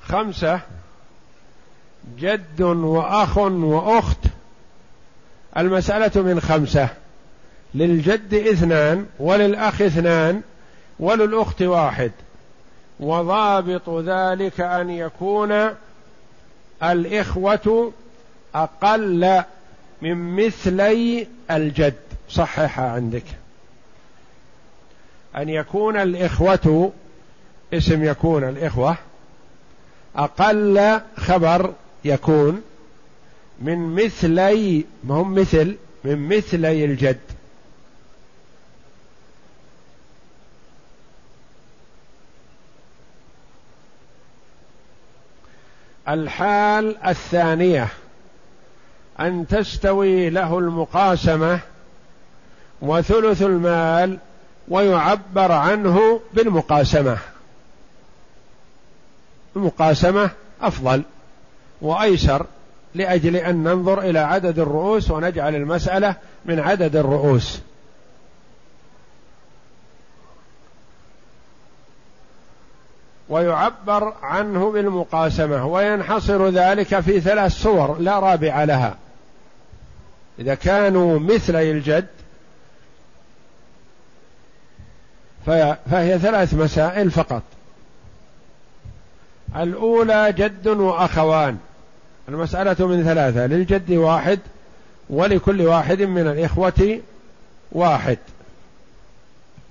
[0.03, 0.61] خمسة
[2.19, 4.19] جد وأخ وأخت.
[5.57, 6.89] المسألة من خمسة.
[7.75, 10.43] للجد اثنان وللأخ اثنان
[11.01, 12.13] وللأخت واحد.
[13.01, 15.71] وضابط ذلك أن يكون
[16.83, 17.93] الإخوة
[18.55, 19.43] أقل
[20.03, 21.95] من مثلي الجد.
[22.29, 23.25] صححها عندك.
[25.37, 26.93] أن يكون الإخوة
[27.73, 28.97] اسم يكون الإخوة
[30.17, 31.73] أقل خبر
[32.05, 32.63] يكون
[33.61, 37.21] من مثلي ما هم مثل من مثلي الجد.
[46.09, 47.89] الحال الثانية
[49.21, 51.61] أن تستوي له المقاسمة
[52.83, 54.19] وثلث المال
[54.69, 57.19] ويعبر عنه بالمقاسمة.
[59.57, 60.31] المقاسمة
[60.61, 61.03] أفضل.
[61.85, 62.47] وأيسر
[62.95, 67.61] لأجل أن ننظر إلى عدد الرؤوس ونجعل المسألة من عدد الرؤوس.
[73.29, 78.97] ويعبر عنه بالمقاسمة وينحصر ذلك في ثلاث صور لا رابع لها.
[80.39, 82.07] إذا كانوا مثلي الجد
[85.47, 87.43] فهي ثلاث مسائل فقط.
[89.57, 91.59] الأولى جد وأخوان.
[92.29, 94.39] المسألة من ثلاثة للجد واحد
[95.11, 97.01] ولكل واحد من الإخوة
[97.73, 98.19] واحد.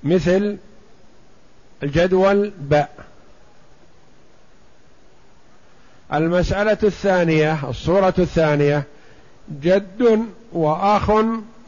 [0.04, 0.58] مثل
[1.84, 2.90] الجدول باء
[6.14, 8.84] المسألة الثانية الصورة الثانية
[9.62, 11.12] جد وأخ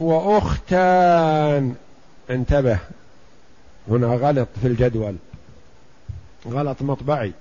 [0.00, 1.74] وأختان.
[2.30, 2.78] انتبه
[3.88, 5.16] هنا غلط في الجدول.
[6.48, 7.32] غلط مطبعي.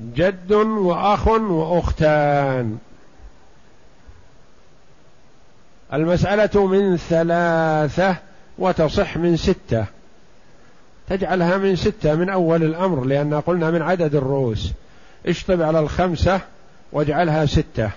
[0.00, 2.78] جد وأخ وأختان.
[5.92, 8.16] المسألة من ثلاثة
[8.58, 9.84] وتصح من ستة.
[11.08, 14.72] تجعلها من ستة من أول الأمر لأن قلنا من عدد الرؤوس.
[15.26, 16.40] اشطب على الخمسة
[16.92, 17.90] واجعلها ستة.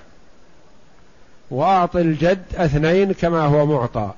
[1.52, 4.12] واعط الجد اثنين كما هو معطى.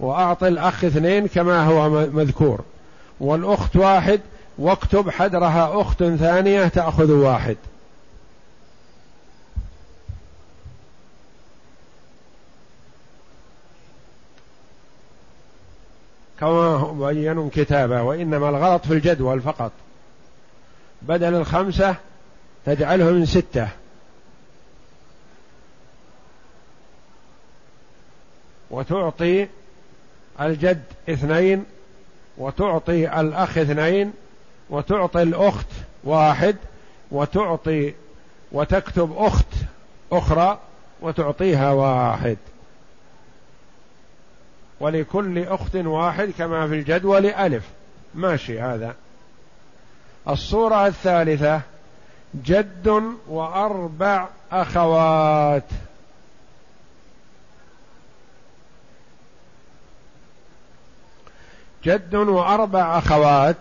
[0.00, 2.60] وأعطي الأخ اثنين كما هو مذكور.
[3.20, 4.20] والأخت واحد
[4.58, 7.56] واكتب حدرها أخت ثانية تأخذ واحد.
[16.40, 19.72] كما بين كتابه وإنما الغلط في الجدول فقط.
[21.02, 21.96] بدل الخمسة
[22.66, 23.68] تجعله من ستة.
[28.70, 29.48] وتعطي
[30.40, 31.64] الجد اثنين
[32.38, 34.12] وتعطي الأخ اثنين
[34.70, 35.66] وتعطي الأخت
[36.04, 36.56] واحد
[37.10, 37.94] وتعطي
[38.52, 39.46] وتكتب أخت
[40.12, 40.58] أخرى
[41.00, 42.36] وتعطيها واحد.
[44.80, 47.64] ولكل أخت واحد كما في الجدول ألف.
[48.14, 48.94] ماشي هذا.
[50.28, 51.60] الصورة الثالثة
[52.44, 55.64] جد وأربع أخوات.
[61.84, 63.56] جد وأربع أخوات.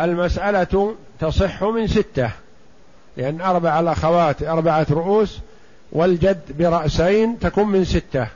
[0.00, 2.30] المسألة تصح من ستة
[3.16, 5.38] لأن أربع الأخوات أربعة رؤوس
[5.92, 8.26] والجد برأسين تكون من ستة.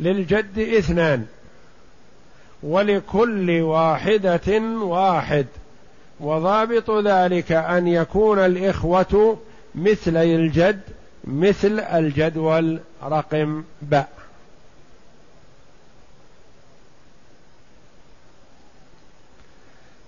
[0.00, 1.26] للجد اثنان
[2.62, 5.46] ولكل واحدة واحد.
[6.20, 9.38] وضابط ذلك أن يكون الإخوة
[9.74, 10.80] مثلي الجد
[11.24, 14.08] مثل الجدول رقم باء.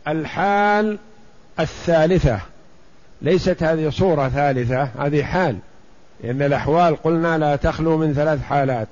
[0.09, 0.98] الحال
[1.61, 2.40] الثالثة.
[3.22, 5.59] ليست هذه صورة ثالثة هذه حال.
[6.24, 8.88] لأن الأحوال قلنا لا تخلو من ثلاث حالات.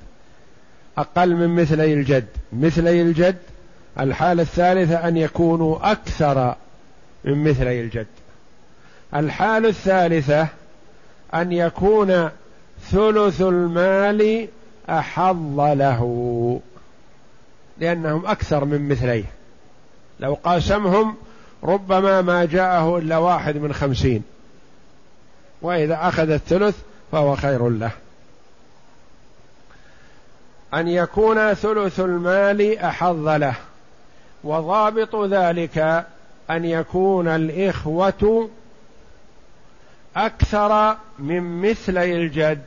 [0.98, 2.26] أقل من مثلي الجد.
[2.52, 3.36] مثلي الجد
[4.00, 6.54] الحالة الثالثة أن يكونوا أكثر
[7.24, 8.06] من مثلي الجد.
[9.14, 10.48] الحالة الثالثة
[11.34, 12.30] أن يكون
[12.90, 14.48] ثلث المال
[14.90, 16.60] أحظ له
[17.78, 19.24] لأنهم أكثر من مثليه.
[20.20, 21.16] لو قاسمهم
[21.64, 24.22] ربما ما جاءه إلا واحد من خمسين.
[25.62, 26.76] وإذا أخذ الثلث
[27.12, 27.90] فهو خير له.
[30.74, 33.54] أن يكون ثلث المال أحظ له.
[34.44, 36.06] وضابط ذلك
[36.50, 38.48] أن يكون الإخوة
[40.16, 42.62] أكثر من مثلي الجد.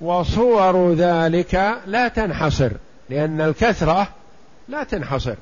[0.00, 2.70] وصور ذلك لا تنحصر
[3.10, 4.08] لأن الكثرة
[4.68, 5.34] لا تنحصر.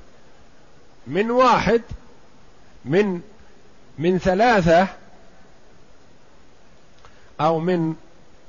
[1.07, 1.83] من واحد
[2.85, 3.21] من
[3.99, 4.89] من ثلاثة
[7.41, 7.95] أو من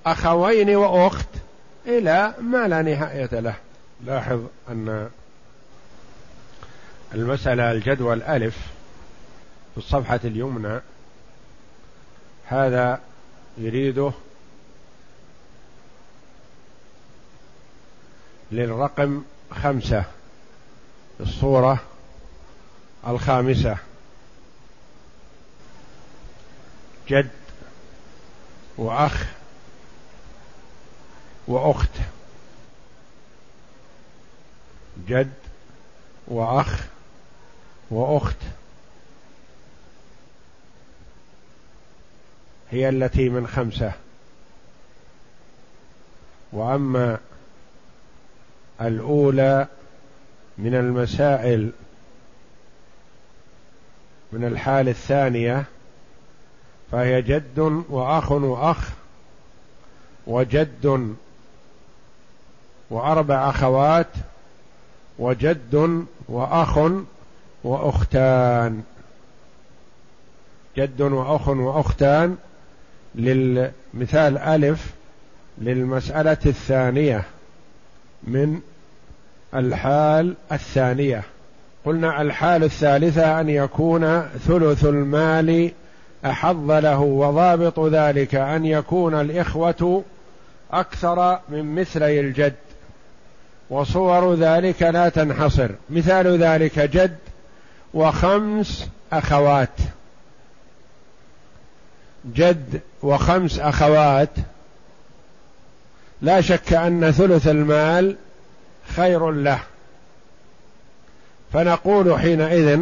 [0.05, 1.27] أخوين وأخت
[1.85, 3.55] إلى ما لا نهاية له.
[4.05, 5.09] لاحظ أن
[7.13, 8.57] المسألة الجدول ألف
[9.71, 10.81] في الصفحة اليمنى.
[12.45, 13.01] هذا
[13.57, 14.11] يريده
[18.51, 20.03] للرقم خمسة
[21.19, 21.79] الصورة.
[23.07, 23.77] الخامسة.
[27.09, 27.29] جد
[28.77, 29.25] وأخ
[31.47, 31.89] وأخت.
[35.07, 35.33] جد
[36.27, 36.85] وأخ
[37.89, 38.37] وأخت.
[42.71, 43.91] هي التي من خمسة.
[46.51, 47.17] وأما
[48.81, 49.67] الأولى
[50.57, 51.71] من المسائل
[54.31, 55.63] من الحال الثانية
[56.91, 57.59] فهي جد
[57.89, 58.89] وأخ وأخ
[60.27, 61.15] وجد
[62.89, 64.07] وأربع أخوات
[65.19, 66.79] وجد وأخ
[67.63, 68.83] وأختان.
[70.77, 72.37] جد وأخ وأختان
[73.15, 74.93] للمثال ألف
[75.57, 77.23] للمسألة الثانية
[78.23, 78.61] من
[79.55, 81.23] الحال الثانية.
[81.87, 85.71] قلنا الحال الثالثة أن يكون ثلث المال
[86.25, 90.03] أحظ له وضابط ذلك أن يكون الإخوة
[90.71, 92.53] أكثر من مثلي الجد.
[93.69, 95.69] وصور ذلك لا تنحصر.
[95.89, 97.17] مثال ذلك جد
[97.93, 99.79] وخمس أخوات.
[102.35, 104.29] جد وخمس أخوات
[106.21, 108.15] لا شك أن ثلث المال
[108.95, 109.59] خير له.
[111.53, 112.79] فنقول حينئذ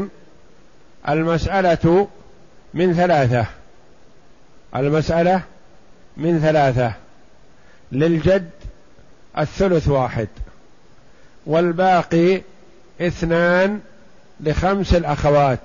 [1.09, 2.07] المسألة
[2.73, 3.45] من ثلاثة.
[4.75, 5.41] المسألة
[6.17, 6.93] من ثلاثة.
[7.91, 8.49] للجد
[9.37, 10.27] الثلث واحد.
[11.45, 12.41] والباقي
[13.01, 13.79] اثنان
[14.39, 15.59] لخمس الأخوات.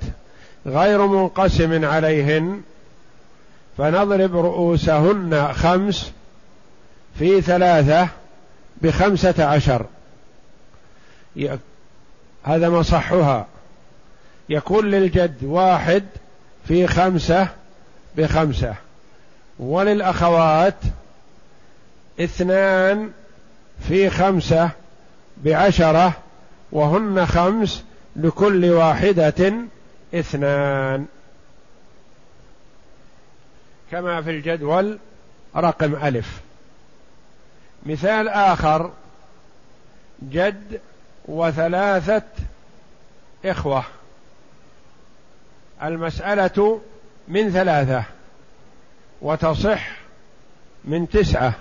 [0.67, 2.63] غير منقسم عليهن
[3.79, 6.13] فنضرب رؤوسهن خمس
[7.19, 8.09] في ثلاثة
[8.83, 9.87] بخمسة عشر.
[12.45, 13.47] هذا مصحها.
[14.49, 16.05] يكون للجد واحد
[16.69, 17.49] في خمسة
[18.17, 18.75] بخمسة.
[19.59, 20.75] وللأخوات
[22.21, 23.11] اثنان
[23.89, 24.71] في خمسة
[25.37, 26.13] بعشرة
[26.73, 27.83] وهن خمس
[28.17, 29.55] لكل واحدة
[30.15, 31.07] اثنان.
[33.91, 34.99] كما في الجدول
[35.57, 36.41] رقم ألف.
[37.87, 38.91] مثال آخر
[40.23, 40.81] جد
[41.25, 42.23] وثلاثة
[43.45, 43.85] إخوة.
[45.83, 46.81] المسألة
[47.29, 48.05] من ثلاثة
[49.23, 49.91] وتصح
[50.85, 51.55] من تسعة.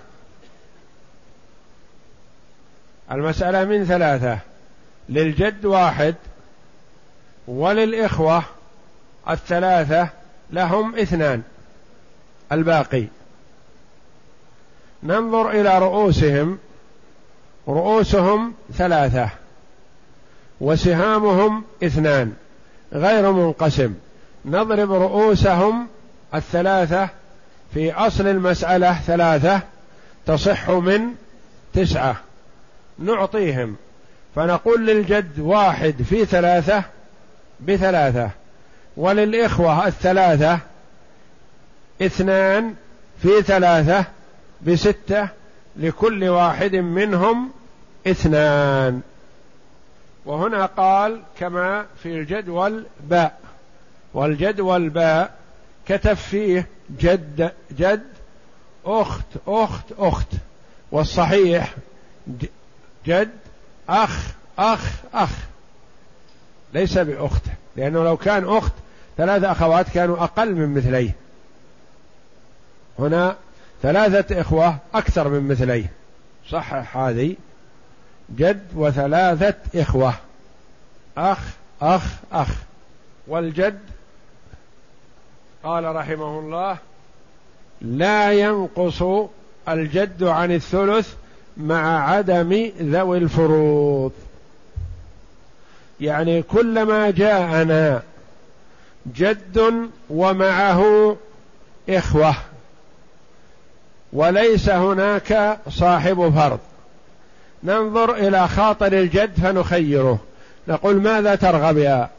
[3.12, 4.40] المسألة من ثلاثة
[5.10, 6.16] للجد واحد
[7.48, 8.44] وللإخوة
[9.30, 10.10] الثلاثة
[10.50, 11.42] لهم اثنان
[12.52, 13.06] الباقي.
[15.04, 16.60] ننظر إلى رؤوسهم.
[17.68, 19.30] رؤوسهم ثلاثة.
[20.62, 22.34] وسهامهم اثنان
[22.94, 23.94] غير منقسم.
[24.46, 25.88] نضرب رؤوسهم
[26.36, 27.10] الثلاثة
[27.74, 29.62] في أصل المسألة ثلاثة
[30.26, 31.02] تصح من
[31.74, 32.16] تسعة.
[33.00, 33.76] نعطيهم
[34.36, 36.84] فنقول للجد واحد في ثلاثة
[37.60, 38.30] بثلاثة
[38.98, 40.60] وللإخوة الثلاثة
[42.02, 42.74] اثنان
[43.22, 44.06] في ثلاثة
[44.62, 45.28] بستة
[45.78, 47.52] لكل واحد منهم
[48.08, 49.02] اثنان.
[50.26, 53.40] وهنا قال كما في الجدول باء.
[54.14, 55.36] والجد والباء
[55.88, 56.68] كتب فيه
[57.00, 58.04] جد جد
[58.86, 60.28] أخت أخت أخت.
[60.92, 61.76] والصحيح
[63.06, 63.32] جد
[63.90, 65.32] أخ أخ أخ.
[66.74, 67.44] ليس بأخت
[67.76, 68.74] لأنه لو كان أخت
[69.18, 71.16] ثلاث أخوات كانوا أقل من مثليه.
[73.00, 73.36] هنا
[73.82, 75.92] ثلاثة إخوة أكثر من مثليه.
[76.50, 77.36] صحح هذه.
[78.38, 80.14] جد وثلاثة إخوة.
[81.18, 81.40] أخ
[81.82, 82.50] أخ أخ.
[83.28, 83.80] والجد
[85.64, 86.78] قال رحمه الله
[87.82, 89.04] لا ينقص
[89.70, 91.14] الجد عن الثلث
[91.58, 94.12] مع عدم ذوي الفروض.
[96.02, 98.04] يعني كلما جاءنا
[99.16, 101.16] جد ومعه
[101.90, 102.36] إخوة
[104.14, 106.60] وليس هناك صاحب فرض.
[107.64, 110.20] ننظر إلى خاطر الجد فنخيره.
[110.68, 112.10] نقول ماذا ترغب يا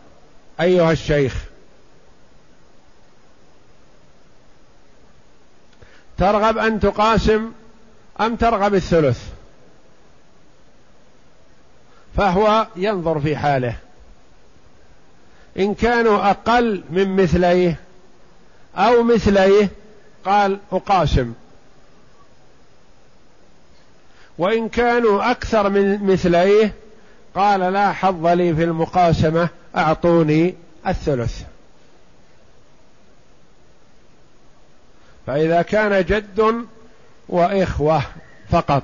[0.60, 1.44] أيها الشيخ؟
[6.18, 7.52] ترغب أن تقاسم
[8.20, 9.20] أم ترغب الثلث؟
[12.16, 13.76] فهو ينظر في حاله.
[15.58, 17.80] إن كانوا أقل من مثليه
[18.76, 19.68] أو مثليه
[20.24, 21.34] قال أقاسم.
[24.40, 26.72] وإن كانوا أكثر من مثليه
[27.34, 30.54] قال لا حظ لي في المقاسمة أعطوني
[30.86, 31.42] الثلث.
[35.26, 36.64] فإذا كان جد
[37.28, 38.02] وإخوة
[38.50, 38.82] فقط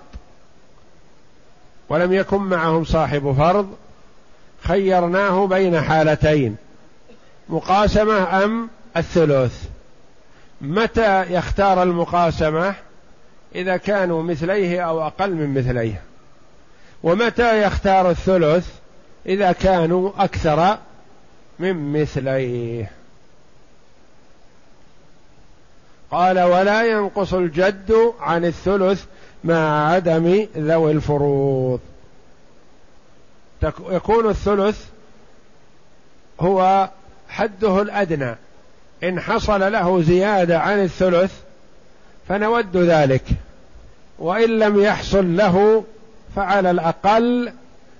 [1.88, 3.76] ولم يكن معهم صاحب فرض
[4.62, 6.56] خيرناه بين حالتين
[7.48, 9.64] مقاسمة أم الثلث.
[10.60, 12.74] متى يختار المقاسمة؟
[13.54, 16.02] إذا كانوا مثليه أو أقل من مثليه.
[17.02, 18.68] ومتى يختار الثلث؟
[19.26, 20.78] إذا كانوا أكثر
[21.58, 22.90] من مثليه.
[26.10, 29.04] قال ولا ينقص الجد عن الثلث
[29.44, 31.80] مع عدم ذوي الفروض.
[33.90, 34.84] يكون الثلث
[36.40, 36.90] هو
[37.28, 38.36] حده الأدنى.
[39.04, 41.45] إن حصل له زيادة عن الثلث
[42.28, 43.24] فنود ذلك.
[44.18, 45.84] وإن لم يحصل له
[46.36, 47.52] فعلى الأقل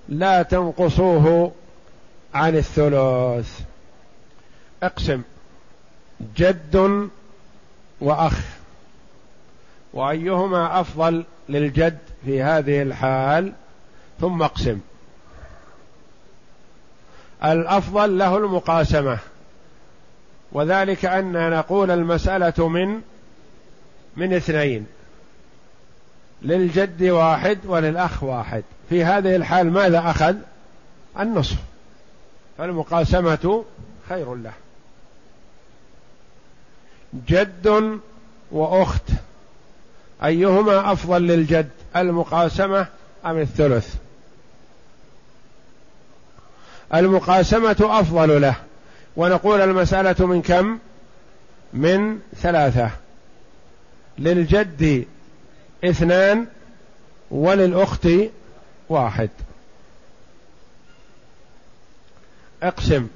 [0.09, 1.51] لا تنقصوه
[2.33, 3.59] عن الثلث.
[4.83, 5.21] اقسم.
[6.37, 7.09] جد
[8.01, 8.39] وأخ.
[9.93, 13.53] وأيهما أفضل للجد في هذه الحال؟
[14.21, 14.79] ثم اقسم.
[17.43, 19.17] الأفضل له المقاسمة.
[20.51, 23.01] وذلك أن نقول المسألة من
[24.17, 24.85] من اثنين.
[26.41, 28.63] للجد واحد وللأخ واحد.
[28.89, 30.35] في هذه الحال ماذا أخذ؟
[31.19, 31.57] النصف.
[32.57, 33.65] فالمقاسمة
[34.09, 34.53] خير له.
[37.27, 37.99] جد
[38.51, 39.09] وأخت.
[40.23, 42.87] أيهما أفضل للجد؟ المقاسمة
[43.25, 43.95] أم الثلث؟
[46.93, 48.55] المقاسمة أفضل له.
[49.15, 50.79] ونقول المسألة من كم؟
[51.73, 52.91] من ثلاثة.
[54.19, 55.05] للجد
[55.83, 56.45] اثنان
[57.31, 58.07] وللأخت
[58.89, 59.29] واحد.
[62.63, 63.07] اقسم.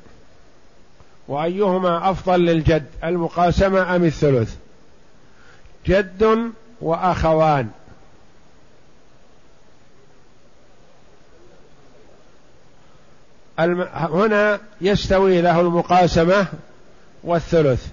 [1.27, 4.55] وأيهما أفضل للجد المقاسمة أم الثلث؟
[5.87, 7.69] جد وأخوان.
[13.93, 16.47] هنا يستوي له المقاسمة
[17.23, 17.87] والثلث.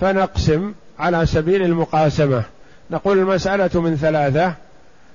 [0.00, 0.74] فنقسم.
[0.98, 2.42] على سبيل المقاسمة.
[2.90, 4.54] نقول المسألة من ثلاثة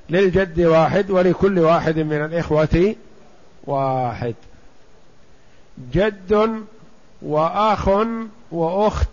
[0.09, 2.95] للجد واحد ولكل واحد من الإخوة
[3.63, 4.36] واحد.
[5.93, 6.63] جد
[7.21, 7.89] وأخ
[8.51, 9.09] وأخت.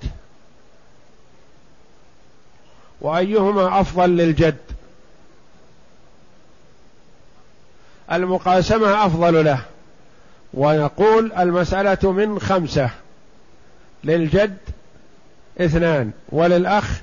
[3.00, 4.56] وأيهما أفضل للجد؟
[8.12, 9.60] المقاسمة أفضل له.
[10.54, 12.90] ونقول المسألة من خمسة
[14.04, 14.56] للجد
[15.60, 17.00] اثنان وللأخ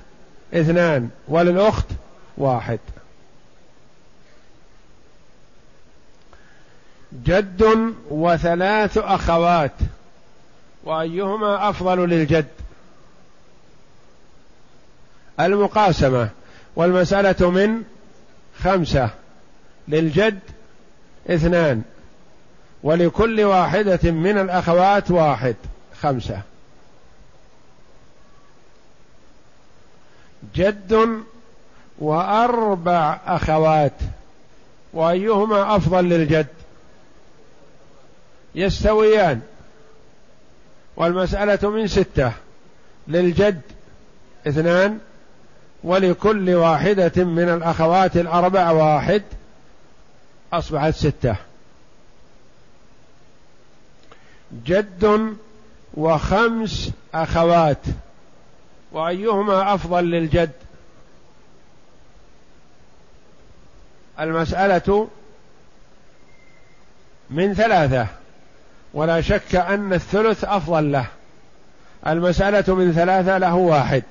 [0.54, 1.86] اثنان وللأخت
[2.38, 2.80] واحد.
[7.26, 9.72] جد وثلاث أخوات
[10.84, 12.46] وأيهما أفضل للجد؟
[15.40, 16.30] المقاسمة
[16.76, 17.84] والمسألة من
[18.60, 19.10] خمسة
[19.88, 20.40] للجد
[21.30, 21.82] اثنان
[22.84, 25.56] ولكل واحدة من الأخوات واحد
[26.02, 26.42] خمسة.
[30.56, 31.24] جد
[32.00, 33.94] وأربع أخوات
[34.94, 36.48] وأيهما أفضل للجد؟
[38.56, 39.42] يستويان.
[40.98, 42.32] والمسألة من ستة
[43.08, 43.62] للجد
[44.48, 45.00] اثنان
[45.84, 49.24] ولكل واحدة من الأخوات الأربع واحد
[50.54, 51.36] أصبحت ستة.
[54.66, 55.36] جد
[55.94, 57.86] وخمس أخوات.
[58.92, 60.52] وأيهما أفضل للجد؟
[64.20, 65.08] المسألة
[67.30, 68.08] من ثلاثة
[68.94, 71.06] ولا شك أن الثلث أفضل له.
[72.08, 74.04] المسألة من ثلاثة له واحد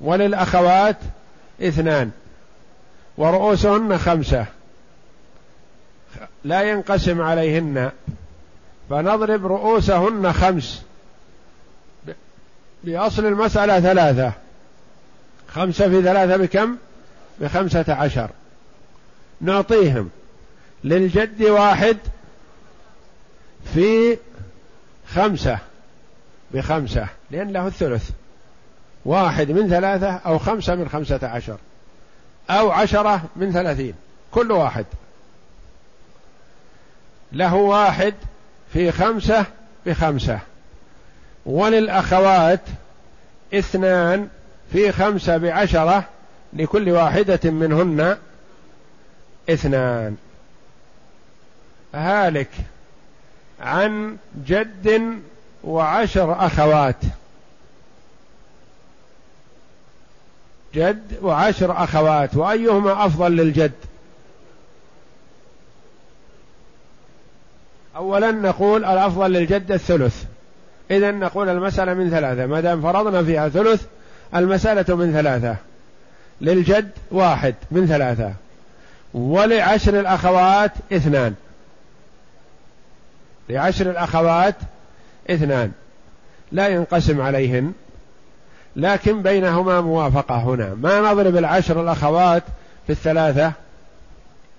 [0.00, 0.96] وللأخوات
[1.62, 2.10] اثنان
[3.18, 4.46] ورؤوسهن خمسة.
[6.44, 7.90] لا ينقسم عليهن
[8.90, 10.82] فنضرب رؤوسهن خمس.
[12.84, 14.32] بأصل المسألة ثلاثة.
[15.48, 16.76] خمسة في ثلاثة بكم؟
[17.40, 18.30] بخمسة عشر.
[19.40, 20.10] نعطيهم.
[20.84, 21.96] للجد واحد
[23.74, 24.18] في
[25.14, 25.58] خمسة.
[26.54, 27.06] بخمسة.
[27.30, 28.10] لأن له الثلث.
[29.04, 31.56] واحد من ثلاثة أو خمسة من خمسة عشر.
[32.50, 33.94] أو عشرة من ثلاثين.
[34.30, 34.86] كل واحد.
[37.32, 38.14] له واحد
[38.72, 39.44] في خمسة
[39.86, 40.40] بخمسة.
[41.46, 42.60] وللأخوات
[43.54, 44.28] اثنان
[44.72, 46.04] في خمسة بعشرة
[46.52, 48.16] لكل واحدة منهن
[49.50, 50.16] اثنان.
[51.94, 52.50] هالك
[53.60, 54.16] عن
[54.46, 55.18] جد
[55.64, 56.96] وعشر أخوات.
[60.74, 63.72] جد وعشر أخوات وأيهما أفضل للجد؟
[67.96, 70.24] أولا نقول الأفضل للجد الثلث.
[70.90, 72.46] إذا نقول المسألة من ثلاثة.
[72.46, 73.82] ما دام فرضنا فيها ثلث
[74.34, 75.56] المسألة من ثلاثة.
[76.40, 78.32] للجد واحد من ثلاثة.
[79.14, 81.34] ولعشر الأخوات اثنان.
[83.48, 84.54] لعشر الأخوات
[85.30, 85.72] اثنان.
[86.52, 87.72] لا ينقسم عليهن.
[88.76, 90.74] لكن بينهما موافقة هنا.
[90.74, 92.42] ما نضرب العشر الأخوات
[92.86, 93.52] في الثلاثة؟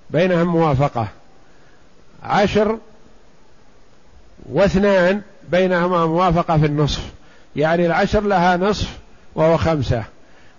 [0.09, 1.07] بينهم موافقة.
[2.23, 2.77] عشر
[4.49, 7.01] واثنان بينهما موافقة في النصف.
[7.55, 8.97] يعني العشر لها نصف
[9.35, 10.03] وهو خمسة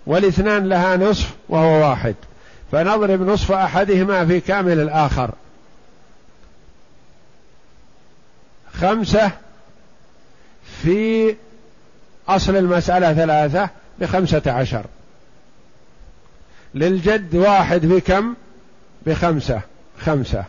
[0.05, 2.15] والاثنان لها نصف وهو واحد.
[2.71, 5.31] فنضرب نصف أحدهما في كامل الآخر.
[8.73, 9.31] خمسة
[10.83, 11.35] في
[12.27, 13.69] أصل المسألة ثلاثة
[13.99, 14.85] بخمسة عشر.
[16.75, 18.33] للجد واحد بكم
[19.05, 19.61] بخمسة
[19.99, 20.43] خمسة.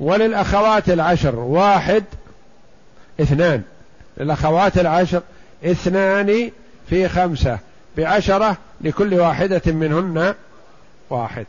[0.00, 2.04] وللأخوات العشر واحد
[3.20, 3.62] اثنان.
[4.16, 5.22] للأخوات العشر
[5.64, 6.50] اثنان
[6.88, 7.58] في خمسة
[7.96, 10.34] بعشرة لكل واحدة منهن
[11.10, 11.46] واحد.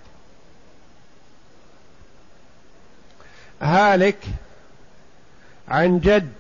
[3.61, 4.17] هالك
[5.67, 6.33] عن جد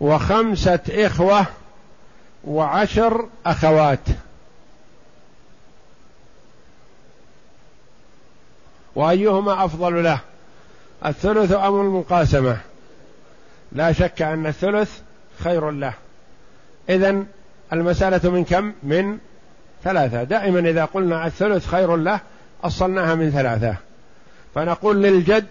[0.00, 1.46] وخمسة إخوة
[2.44, 4.08] وعشر أخوات.
[8.94, 10.18] وأيهما أفضل له؟
[11.06, 12.60] الثلث أم المقاسمة؟
[13.74, 15.00] لا شك أن الثلث
[15.38, 15.92] خير له.
[16.88, 17.24] إذا
[17.72, 19.18] المسألة من كم؟ من
[19.84, 20.22] ثلاثة.
[20.22, 22.20] دائما إذا قلنا الثلث خير له
[22.64, 23.76] أصلناها من ثلاثة.
[24.54, 25.46] فنقول للجد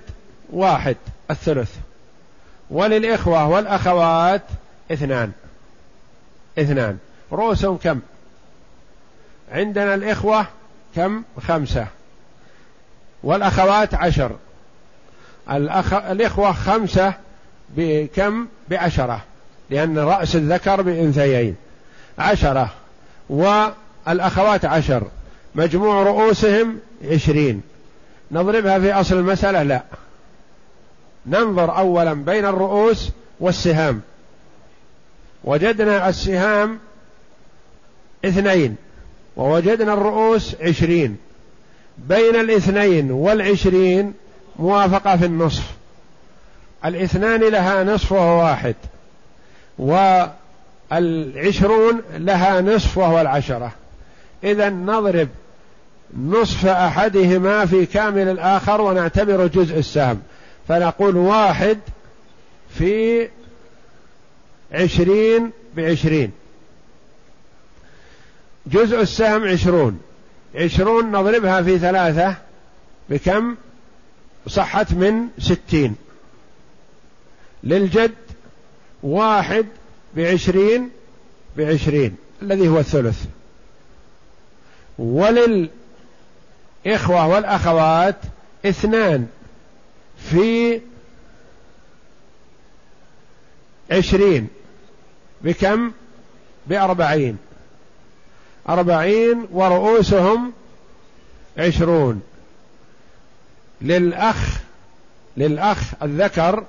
[0.50, 0.98] واحد
[1.32, 1.76] الثلث.
[2.70, 4.42] وللإخوة والأخوات
[4.92, 5.32] اثنان.
[6.60, 6.98] اثنان.
[7.32, 8.00] رؤوسهم كم؟
[9.52, 10.46] عندنا الإخوة
[10.96, 11.88] كم؟ خمسة.
[13.24, 14.32] والأخوات عشر.
[15.52, 15.94] الأخ...
[15.94, 17.14] الإخوة خمسة
[17.70, 19.22] بكم؟ بعشرة.
[19.70, 21.56] لأن رأس الذكر بأنثيين.
[22.20, 22.74] عشرة.
[23.30, 25.04] والأخوات عشر.
[25.56, 27.62] مجموع رؤوسهم عشرين.
[28.32, 29.84] نضربها في أصل المسألة؟ لا.
[31.26, 33.10] ننظر اولا بين الرؤوس
[33.40, 34.02] والسهام.
[35.44, 36.80] وجدنا السهام
[38.26, 38.76] اثنين.
[39.36, 41.18] ووجدنا الرؤوس عشرين.
[41.98, 44.14] بين الاثنين والعشرين
[44.60, 45.64] موافقة في النصف.
[46.86, 48.76] الاثنان لها نصف وهو واحد.
[50.92, 53.72] والعشرون لها نصف وهو العشرة.
[54.44, 55.28] إذا نضرب
[56.18, 60.22] نصف أحدهما في كامل الآخر ونعتبر جزء السهم.
[60.68, 61.78] فنقول واحد
[62.78, 63.28] في
[64.72, 66.32] عشرين بعشرين.
[68.68, 70.02] جزء السهم عشرون.
[70.56, 72.36] عشرون نضربها في ثلاثة
[73.10, 73.56] بكم؟
[74.48, 75.96] صحت من ستين.
[77.64, 78.16] للجد
[79.04, 79.66] واحد
[80.16, 80.90] بعشرين
[81.58, 83.26] بعشرين الذي هو الثلث.
[84.98, 85.68] وللإخوة
[87.28, 88.16] والأخوات
[88.66, 89.28] اثنان
[90.30, 90.82] في
[93.92, 94.48] عشرين
[95.42, 95.92] بكم؟
[96.68, 97.38] بأربعين.
[98.70, 100.54] أربعين ورؤوسهم
[101.58, 102.22] عشرون.
[103.82, 104.60] للأخ
[105.38, 106.64] للأخ الذكر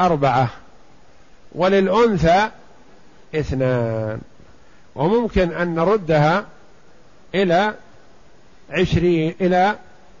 [0.00, 0.48] أربعة
[1.54, 2.48] وللأنثى
[3.34, 4.20] اثنان
[4.94, 6.44] وممكن أن نردها
[7.34, 7.74] إلى
[8.70, 9.76] عشرين إلى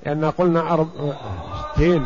[0.06, 1.14] لأن قلنا أرب...
[1.74, 2.04] ستين.